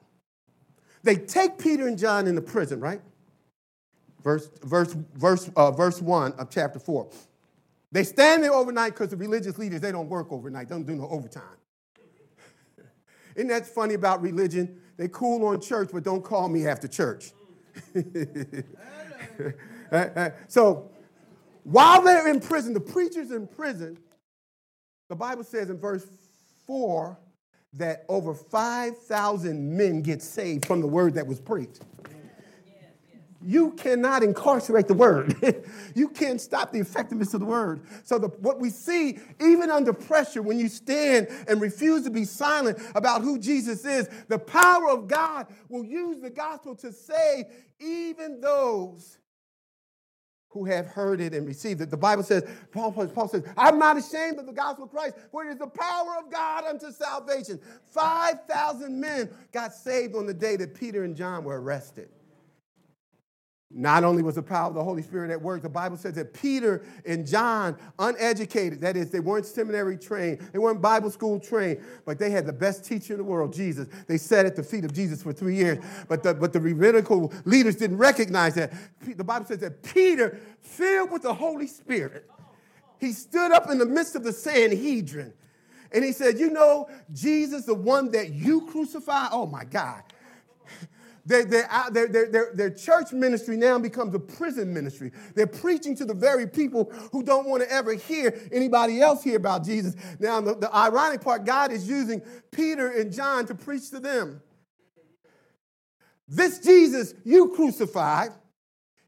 [1.02, 3.02] They take Peter and John into prison, right?
[4.24, 7.10] Verse, verse, verse, uh, verse 1 of chapter 4.
[7.90, 10.96] They stand there overnight because the religious leaders, they don't work overnight, they don't do
[10.96, 11.42] no overtime.
[13.36, 14.80] Isn't that funny about religion?
[14.96, 17.32] They cool on church, but don't call me after church.
[20.48, 20.90] So
[21.64, 23.98] while they're in prison, the preacher's in prison,
[25.10, 26.06] the Bible says in verse
[26.66, 27.18] 4
[27.74, 31.80] that over 5,000 men get saved from the word that was preached.
[33.44, 35.34] You cannot incarcerate the word.
[35.94, 37.80] you can't stop the effectiveness of the word.
[38.04, 42.24] So, the, what we see, even under pressure, when you stand and refuse to be
[42.24, 47.46] silent about who Jesus is, the power of God will use the gospel to save
[47.80, 49.18] even those
[50.52, 51.90] who have heard it and received it.
[51.90, 55.44] The Bible says, Paul, Paul says, I'm not ashamed of the gospel of Christ, for
[55.44, 57.58] it is the power of God unto salvation.
[57.90, 62.10] 5,000 men got saved on the day that Peter and John were arrested.
[63.74, 66.34] Not only was the power of the Holy Spirit at work, the Bible says that
[66.34, 71.80] Peter and John, uneducated, that is, they weren't seminary trained, they weren't Bible school trained,
[72.04, 73.88] but they had the best teacher in the world, Jesus.
[74.06, 75.78] They sat at the feet of Jesus for three years,
[76.08, 78.72] but the, but the rabbinical leaders didn't recognize that.
[79.00, 82.28] The Bible says that Peter, filled with the Holy Spirit,
[82.98, 85.32] he stood up in the midst of the Sanhedrin
[85.92, 90.02] and he said, You know, Jesus, the one that you crucified, oh my God.
[91.24, 95.12] Their, their, their, their, their, church ministry now becomes a prison ministry.
[95.36, 99.36] They're preaching to the very people who don't want to ever hear anybody else hear
[99.36, 99.94] about Jesus.
[100.18, 104.42] Now, the, the ironic part, God is using Peter and John to preach to them.
[106.26, 108.30] This Jesus you crucified,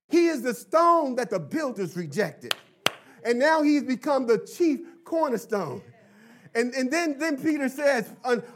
[0.08, 2.54] he is the stone that the builders rejected.
[3.24, 5.82] And now he's become the chief cornerstone.
[6.54, 8.08] And, and then, then Peter says,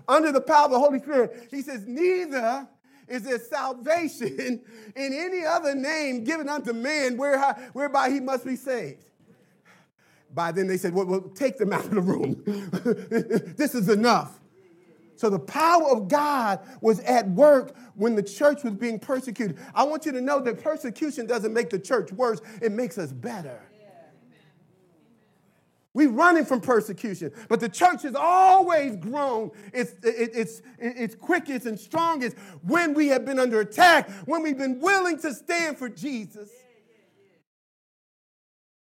[0.07, 2.69] under the power of the Holy Spirit, he says, Neither
[3.09, 4.61] is there salvation
[4.97, 9.05] in any other name given unto man whereby he must be saved.
[10.35, 12.43] By then they said, well, well take them out of the room.
[13.57, 14.39] this is enough.
[15.17, 19.59] So the power of God was at work when the church was being persecuted.
[19.75, 23.13] I want you to know that persecution doesn't make the church worse, it makes us
[23.13, 23.61] better.
[25.99, 31.77] We're running from persecution, but the church has always grown its, its, its quickest and
[31.77, 36.51] strongest when we have been under attack, when we've been willing to stand for Jesus.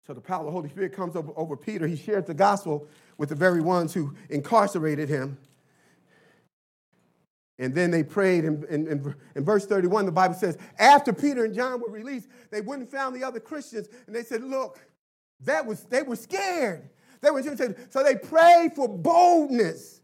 [0.06, 1.88] So the power of the Holy Spirit comes over, Peter.
[1.88, 2.86] He shared the gospel
[3.18, 5.36] with the very ones who incarcerated him.
[7.58, 8.44] And then they prayed.
[8.44, 12.82] In, in, verse 31, the Bible says, after Peter and John were released, they went
[12.82, 14.78] and found the other Christians and they said, Look,
[15.40, 16.88] that was, they were scared.
[17.22, 20.00] They were so they prayed for boldness.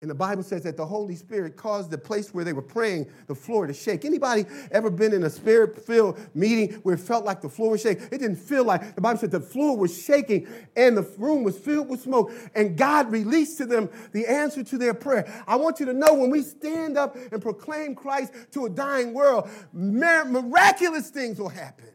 [0.00, 3.08] And the Bible says that the Holy Spirit caused the place where they were praying,
[3.28, 4.04] the floor to shake.
[4.04, 8.06] Anybody ever been in a spirit-filled meeting where it felt like the floor was shaking?
[8.06, 11.56] It didn't feel like, the Bible said the floor was shaking and the room was
[11.56, 12.32] filled with smoke.
[12.56, 15.32] And God released to them the answer to their prayer.
[15.46, 19.14] I want you to know when we stand up and proclaim Christ to a dying
[19.14, 21.86] world, miraculous things will happen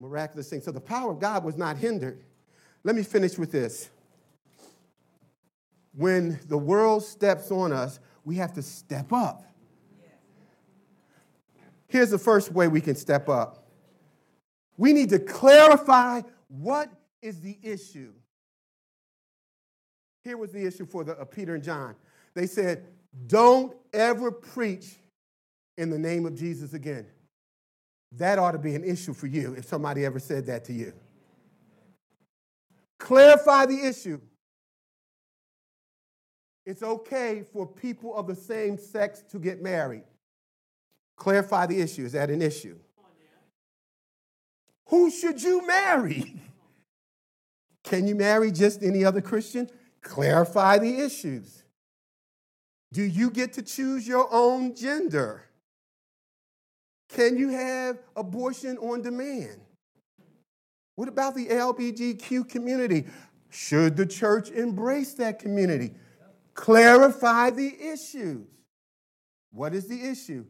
[0.00, 0.60] miraculous thing.
[0.60, 2.22] So the power of God was not hindered.
[2.84, 3.90] Let me finish with this.
[5.94, 9.44] When the world steps on us, we have to step up.
[11.88, 13.68] Here's the first way we can step up
[14.78, 16.88] we need to clarify what
[17.20, 18.12] is the issue.
[20.22, 21.96] Here was the issue for the, uh, Peter and John.
[22.34, 22.86] They said,
[23.26, 24.94] Don't ever preach
[25.76, 27.06] in the name of Jesus again.
[28.12, 30.92] That ought to be an issue for you if somebody ever said that to you.
[32.98, 34.20] Clarify the issue.
[36.66, 40.04] It's okay for people of the same sex to get married.
[41.16, 42.04] Clarify the issue.
[42.04, 42.78] Is that an issue?
[44.88, 46.40] Who should you marry?
[47.84, 49.70] Can you marry just any other Christian?
[50.02, 51.62] Clarify the issues.
[52.92, 55.44] Do you get to choose your own gender?
[57.08, 59.60] Can you have abortion on demand?
[60.94, 63.06] What about the LGBTQ community?
[63.50, 65.94] Should the church embrace that community?
[66.54, 68.46] Clarify the issues.
[69.52, 70.44] What is the issue?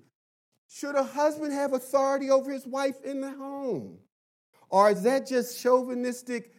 [0.68, 3.98] Should a husband have authority over his wife in the home?
[4.70, 6.52] Or is that just chauvinistic,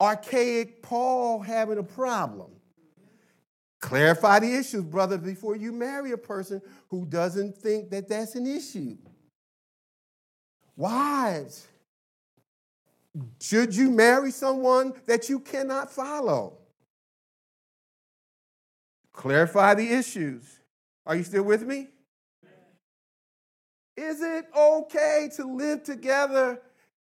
[0.00, 2.50] archaic Paul having a problem?
[3.80, 8.46] Clarify the issues, brother, before you marry a person who doesn't think that that's an
[8.46, 8.96] issue.
[10.76, 11.66] Wives,
[13.40, 16.58] should you marry someone that you cannot follow?
[19.12, 20.58] Clarify the issues.
[21.06, 21.88] Are you still with me?
[23.96, 26.60] Is it okay to live together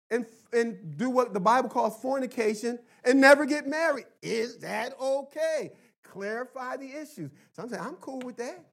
[0.10, 4.06] and, and do what the Bible calls fornication and never get married?
[4.22, 5.72] Is that okay?
[6.04, 7.32] Clarify the issues.
[7.54, 8.66] Some say, I'm cool with that.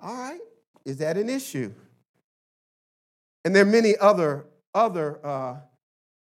[0.00, 0.40] All right.
[0.84, 1.72] Is that an issue?
[3.44, 5.56] And there are many other, other uh,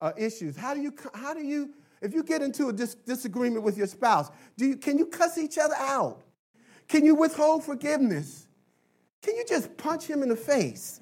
[0.00, 0.56] uh, issues.
[0.56, 1.70] How do you, how do you,
[2.00, 5.38] if you get into a dis- disagreement with your spouse, do you, can you cuss
[5.38, 6.22] each other out?
[6.88, 8.46] Can you withhold forgiveness?
[9.22, 11.00] Can you just punch him in the face?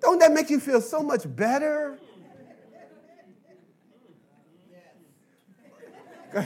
[0.00, 1.98] Don't that make you feel so much better?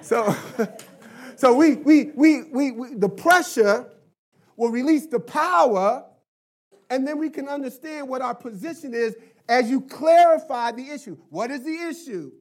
[0.00, 0.34] so,
[1.36, 3.90] so we, we, we, we, we, the pressure
[4.56, 6.04] will release the power,
[6.90, 9.16] and then we can understand what our position is
[9.48, 11.16] as you clarify the issue.
[11.30, 12.32] What is the issue?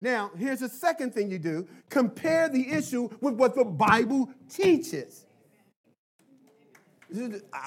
[0.00, 5.24] Now, here's the second thing you do compare the issue with what the Bible teaches.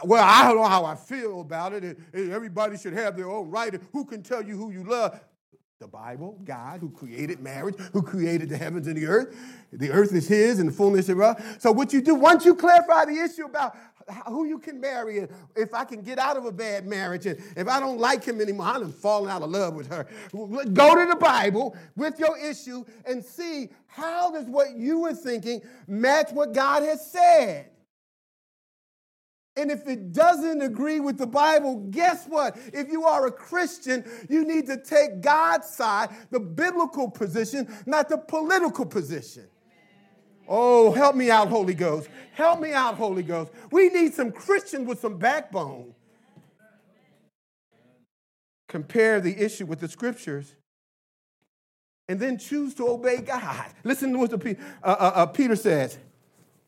[0.03, 1.97] Well, I don't know how I feel about it.
[2.13, 3.73] Everybody should have their own right.
[3.93, 5.19] Who can tell you who you love?
[5.79, 9.35] The Bible, God who created marriage, who created the heavens and the earth.
[9.71, 11.39] The earth is His and the fullness thereof.
[11.59, 13.77] So, what you do, once you clarify the issue about
[14.25, 17.39] who you can marry, and if I can get out of a bad marriage, and
[17.55, 20.07] if I don't like him anymore, I'm falling out of love with her.
[20.33, 25.61] Go to the Bible with your issue and see how does what you were thinking
[25.87, 27.69] match what God has said.
[29.57, 32.55] And if it doesn't agree with the Bible, guess what?
[32.73, 38.07] If you are a Christian, you need to take God's side, the biblical position, not
[38.07, 39.47] the political position.
[40.47, 42.07] Oh, help me out, Holy Ghost.
[42.33, 43.51] Help me out, Holy Ghost.
[43.71, 45.95] We need some Christians with some backbone.
[48.69, 50.53] Compare the issue with the scriptures
[52.07, 53.65] and then choose to obey God.
[53.83, 55.97] Listen to what the, uh, uh, uh, Peter says.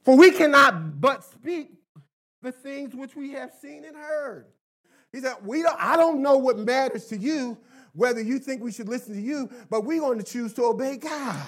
[0.03, 1.78] For we cannot but speak
[2.41, 4.45] the things which we have seen and heard.
[5.11, 7.57] He said, we don't, I don't know what matters to you,
[7.93, 10.97] whether you think we should listen to you, but we're going to choose to obey
[10.97, 11.45] God.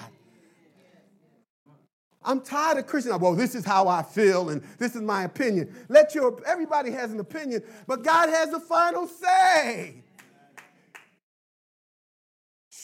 [2.24, 3.18] I'm tired of Christians.
[3.18, 5.74] Well, this is how I feel, and this is my opinion.
[5.88, 10.04] Let your everybody has an opinion, but God has the final say.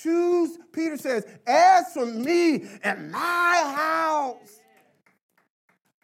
[0.02, 4.60] Choose, Peter says, as for me and my house,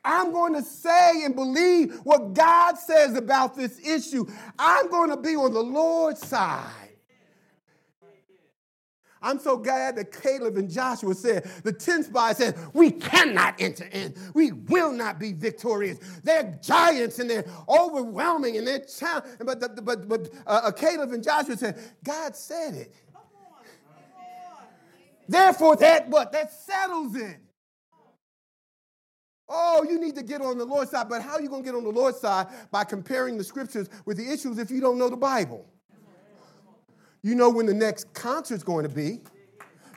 [0.04, 4.26] I'm going to say and believe what God says about this issue.
[4.58, 6.84] I'm going to be on the Lord's side.
[9.24, 13.88] I'm so glad that Caleb and Joshua said, the 10 spies said, we cannot enter
[13.90, 14.14] in.
[14.34, 15.98] We will not be victorious.
[16.22, 19.46] They're giants and they're overwhelming and they're challenging.
[19.46, 22.94] But, but, but uh, uh, Caleb and Joshua said, God said it.
[25.26, 26.32] Therefore, that what?
[26.32, 27.38] That settles it.
[29.48, 31.08] Oh, you need to get on the Lord's side.
[31.08, 32.46] But how are you going to get on the Lord's side?
[32.70, 35.66] By comparing the scriptures with the issues if you don't know the Bible.
[37.22, 39.20] You know when the next concert's going to be.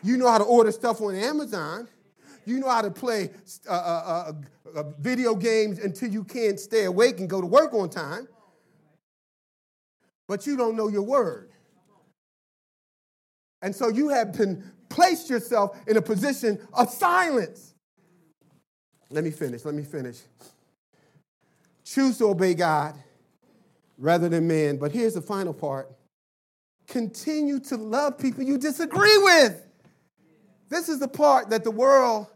[0.03, 1.87] You know how to order stuff on Amazon.
[2.45, 3.31] You know how to play
[3.67, 7.73] uh, uh, uh, uh, video games until you can't stay awake and go to work
[7.73, 8.27] on time.
[10.27, 11.51] But you don't know your word.
[13.61, 17.73] And so you have been placed yourself in a position of silence.
[19.09, 19.63] Let me finish.
[19.63, 20.19] Let me finish.
[21.83, 22.95] Choose to obey God
[23.97, 24.77] rather than man.
[24.77, 25.89] But here's the final part
[26.87, 29.61] continue to love people you disagree with.
[30.69, 32.27] This is the part that the world,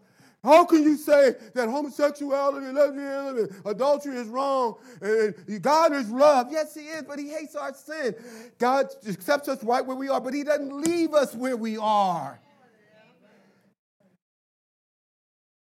[0.44, 6.48] how can you say that homosexuality, lesbianism, adultery is wrong and God is love?
[6.50, 8.16] Yes, He is, but He hates our sin.
[8.58, 12.40] God accepts us right where we are, but He doesn't leave us where we are.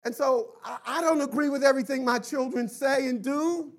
[0.06, 3.72] And so I, don't agree with everything my children say and do.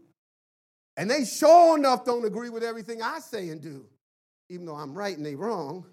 [0.96, 3.84] And they sure enough don't agree with everything I say and do,
[4.48, 5.84] even though I'm right and they wrong.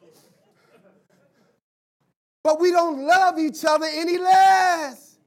[2.44, 5.18] But we don't love each other any less.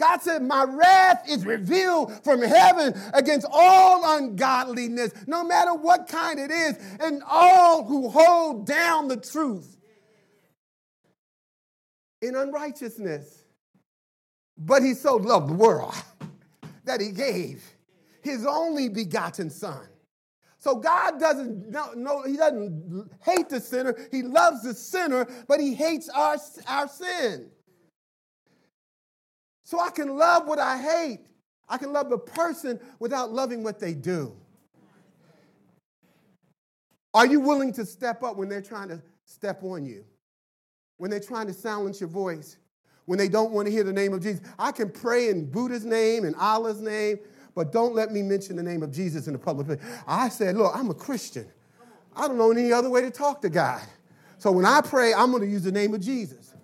[0.00, 6.40] God said, My wrath is revealed from heaven against all ungodliness, no matter what kind
[6.40, 9.73] it is, and all who hold down the truth
[12.24, 13.44] in unrighteousness.
[14.56, 15.94] But he so loved the world
[16.84, 17.62] that he gave
[18.22, 19.86] his only begotten son.
[20.58, 23.94] So God doesn't know, he doesn't hate the sinner.
[24.10, 27.50] He loves the sinner, but he hates our, our sin.
[29.64, 31.26] So I can love what I hate.
[31.68, 34.34] I can love the person without loving what they do.
[37.12, 40.04] Are you willing to step up when they're trying to step on you?
[40.96, 42.56] When they're trying to silence your voice,
[43.06, 44.40] when they don't want to hear the name of Jesus.
[44.58, 47.18] I can pray in Buddha's name and Allah's name,
[47.54, 49.80] but don't let me mention the name of Jesus in the public place.
[50.06, 51.46] I said, look, I'm a Christian.
[52.16, 53.82] I don't know any other way to talk to God.
[54.38, 56.54] So when I pray, I'm going to use the name of Jesus.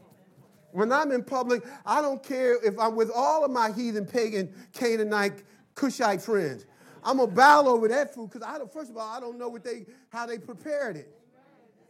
[0.72, 4.54] When I'm in public, I don't care if I'm with all of my heathen, pagan,
[4.72, 5.42] Canaanite,
[5.74, 6.66] Cushite friends.
[7.02, 8.68] I'm gonna bow over that food because.
[8.72, 11.19] First of all, I don't know what they how they prepared it.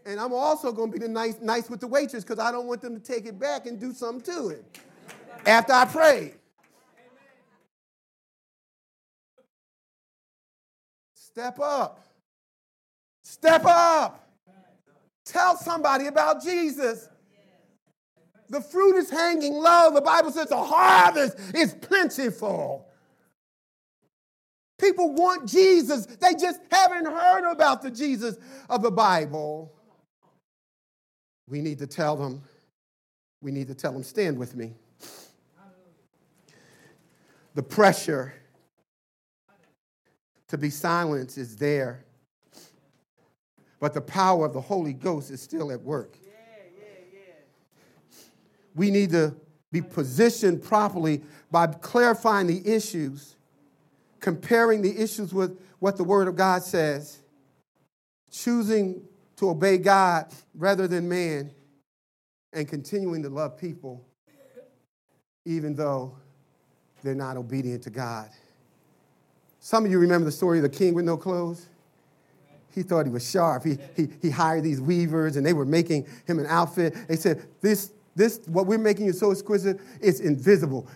[0.07, 2.67] And I'm also going to be the nice, nice with the waitress because I don't
[2.67, 4.79] want them to take it back and do something to it
[5.47, 6.35] after I pray.
[11.15, 12.07] Step up.
[13.23, 14.29] Step up.
[15.25, 17.09] Tell somebody about Jesus.
[18.49, 19.93] The fruit is hanging low.
[19.95, 22.87] The Bible says the harvest is plentiful.
[24.81, 28.37] People want Jesus, they just haven't heard about the Jesus
[28.69, 29.73] of the Bible.
[31.51, 32.43] We need to tell them,
[33.43, 34.73] we need to tell them, stand with me.
[37.55, 38.33] The pressure
[40.47, 42.05] to be silenced is there.
[43.81, 46.17] but the power of the Holy Ghost is still at work.
[48.75, 49.35] We need to
[49.73, 53.37] be positioned properly by clarifying the issues,
[54.21, 57.21] comparing the issues with what the Word of God says,
[58.31, 59.03] choosing
[59.41, 61.51] to obey God rather than man,
[62.53, 64.05] and continuing to love people
[65.47, 66.15] even though
[67.03, 68.29] they're not obedient to God.
[69.59, 71.67] Some of you remember the story of the king with no clothes?
[72.75, 73.65] He thought he was sharp.
[73.65, 76.95] He, he, he hired these weavers and they were making him an outfit.
[77.09, 80.87] They said, This, this, what we're making you so exquisite, it's invisible.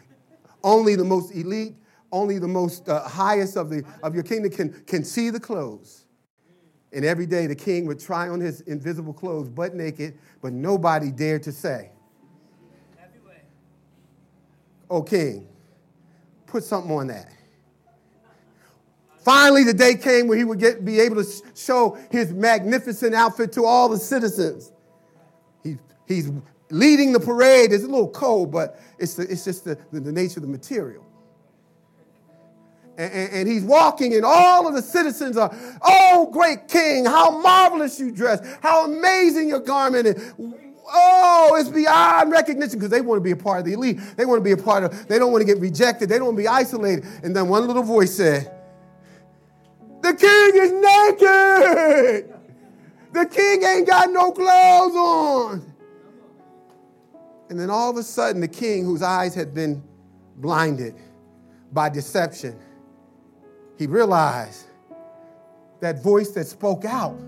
[0.63, 1.77] Only the most elite,
[2.13, 6.04] only the most uh, highest of, the, of your kingdom can, can see the clothes.
[6.95, 11.11] And every day the king would try on his invisible clothes, butt naked, but nobody
[11.11, 11.91] dared to say,
[14.89, 15.49] Oh, king,
[16.47, 17.33] put something on that.
[19.25, 23.51] Finally, the day came where he would get, be able to show his magnificent outfit
[23.53, 24.71] to all the citizens.
[25.65, 26.31] He, he's
[26.71, 27.73] leading the parade.
[27.73, 30.49] It's a little cold, but it's, the, it's just the, the, the, nature of the
[30.49, 31.07] material.
[32.97, 37.99] And, and, he's walking, and all of the citizens are, Oh, great king, how marvelous
[37.99, 40.35] you dress, how amazing your garment is.
[40.87, 43.99] Oh, it's beyond recognition because they want to be a part of the elite.
[44.17, 46.09] They want to be a part of, they don't want to get rejected.
[46.09, 47.05] They don't want to be isolated.
[47.25, 48.53] And then one little voice said,
[50.03, 52.35] the king is naked.
[53.13, 55.75] The king ain't got no clothes on.
[57.49, 59.83] And then all of a sudden, the king, whose eyes had been
[60.37, 60.95] blinded
[61.73, 62.59] by deception,
[63.79, 64.65] he realized
[65.81, 67.19] that voice that spoke out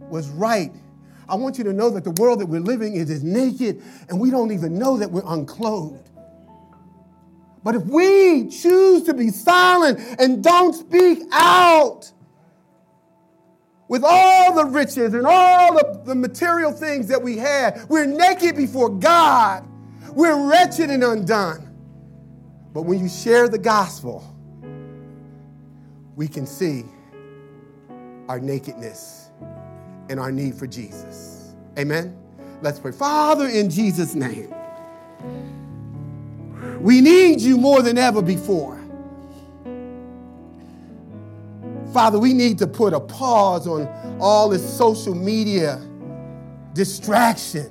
[0.00, 0.72] was right.
[1.28, 4.20] I want you to know that the world that we're living in is naked, and
[4.20, 6.10] we don't even know that we're unclothed.
[7.62, 12.12] But if we choose to be silent and don't speak out
[13.88, 18.56] with all the riches and all the, the material things that we have, we're naked
[18.56, 19.66] before God.
[20.12, 21.70] We're wretched and undone.
[22.74, 24.33] But when you share the gospel,
[26.16, 26.84] we can see
[28.28, 29.30] our nakedness
[30.08, 31.54] and our need for Jesus.
[31.78, 32.16] Amen?
[32.62, 32.92] Let's pray.
[32.92, 34.54] Father, in Jesus' name.
[36.80, 38.80] We need you more than ever before.
[41.92, 43.88] Father, we need to put a pause on
[44.20, 45.80] all this social media
[46.72, 47.70] distraction.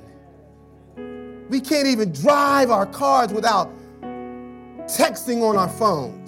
[1.48, 3.70] We can't even drive our cars without
[4.86, 6.23] texting on our phones.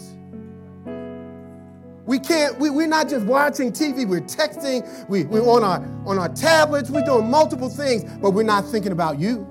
[2.06, 6.18] We can't, we, we're not just watching TV, we're texting, we, we're on our, on
[6.18, 9.46] our tablets, we're doing multiple things, but we're not thinking about you.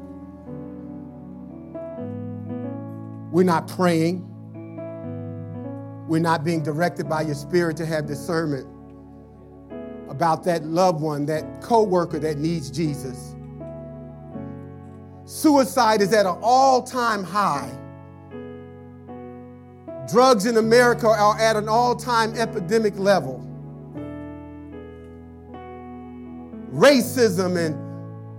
[3.32, 4.32] We're not praying.
[6.08, 8.68] We're not being directed by your spirit to have discernment
[10.10, 13.36] about that loved one, that coworker that needs Jesus.
[15.26, 17.70] Suicide is at an all-time high.
[20.10, 23.39] Drugs in America are at an all-time epidemic level.
[26.72, 27.76] Racism and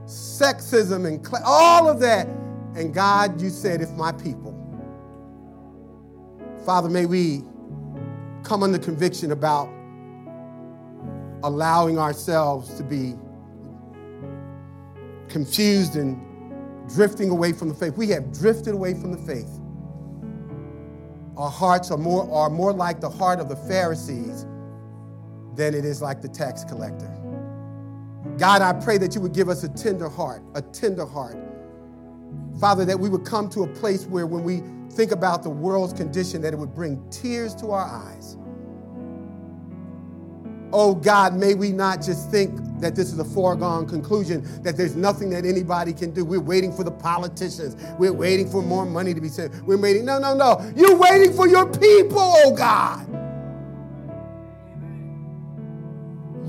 [0.06, 2.26] sexism and cl- all of that.
[2.74, 4.56] And God, you said, if my people
[6.66, 7.44] Father, may we
[8.42, 9.68] come under conviction about
[11.44, 13.14] allowing ourselves to be
[15.28, 16.20] confused and
[16.92, 17.96] drifting away from the faith.
[17.96, 19.55] We have drifted away from the faith.
[21.36, 24.46] Our hearts are more, are more like the heart of the Pharisees
[25.54, 27.12] than it is like the tax collector.
[28.38, 31.36] God, I pray that you would give us a tender heart, a tender heart.
[32.60, 35.92] Father, that we would come to a place where when we think about the world's
[35.92, 38.36] condition, that it would bring tears to our eyes.
[40.72, 44.96] Oh God, may we not just think that this is a foregone conclusion, that there's
[44.96, 46.24] nothing that anybody can do.
[46.24, 47.76] We're waiting for the politicians.
[47.98, 49.54] We're waiting for more money to be sent.
[49.64, 50.04] We're waiting.
[50.04, 50.72] No, no, no.
[50.76, 53.06] You're waiting for your people, oh God.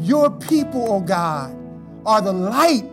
[0.02, 1.58] Your people, oh God,
[2.06, 2.86] are the light.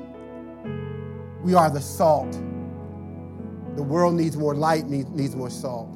[1.43, 2.33] We are the salt.
[3.77, 5.91] The world needs more light, needs, needs more salt.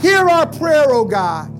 [0.00, 1.50] Hear our prayer, oh God.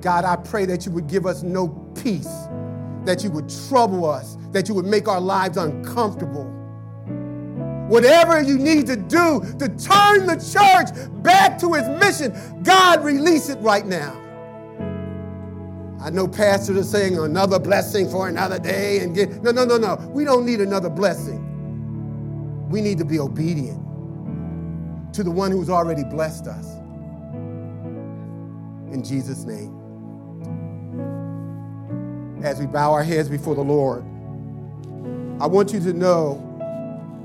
[0.00, 2.46] God, I pray that you would give us no peace,
[3.04, 6.44] that you would trouble us, that you would make our lives uncomfortable.
[7.88, 10.90] Whatever you need to do to turn the church
[11.22, 14.16] back to its mission, God, release it right now.
[16.00, 19.76] I know pastors are saying another blessing for another day and get no, no, no,
[19.76, 19.96] no.
[20.12, 21.50] We don't need another blessing
[22.70, 23.82] we need to be obedient
[25.12, 26.76] to the one who's already blessed us.
[28.92, 29.79] In Jesus' name.
[32.42, 34.02] As we bow our heads before the Lord,
[35.40, 36.46] I want you to know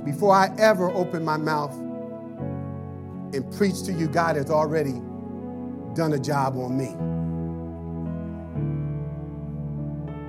[0.05, 1.73] before I ever open my mouth
[3.33, 5.01] and preach to you, God has already
[5.95, 6.95] done a job on me.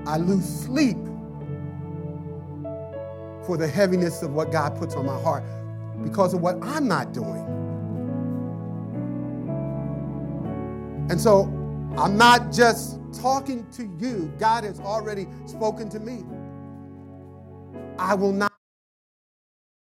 [0.06, 0.96] I lose sleep
[3.44, 5.44] for the heaviness of what God puts on my heart
[6.02, 7.44] because of what I'm not doing.
[11.10, 11.44] And so
[11.96, 16.24] I'm not just talking to you, God has already spoken to me.
[17.98, 18.52] I will not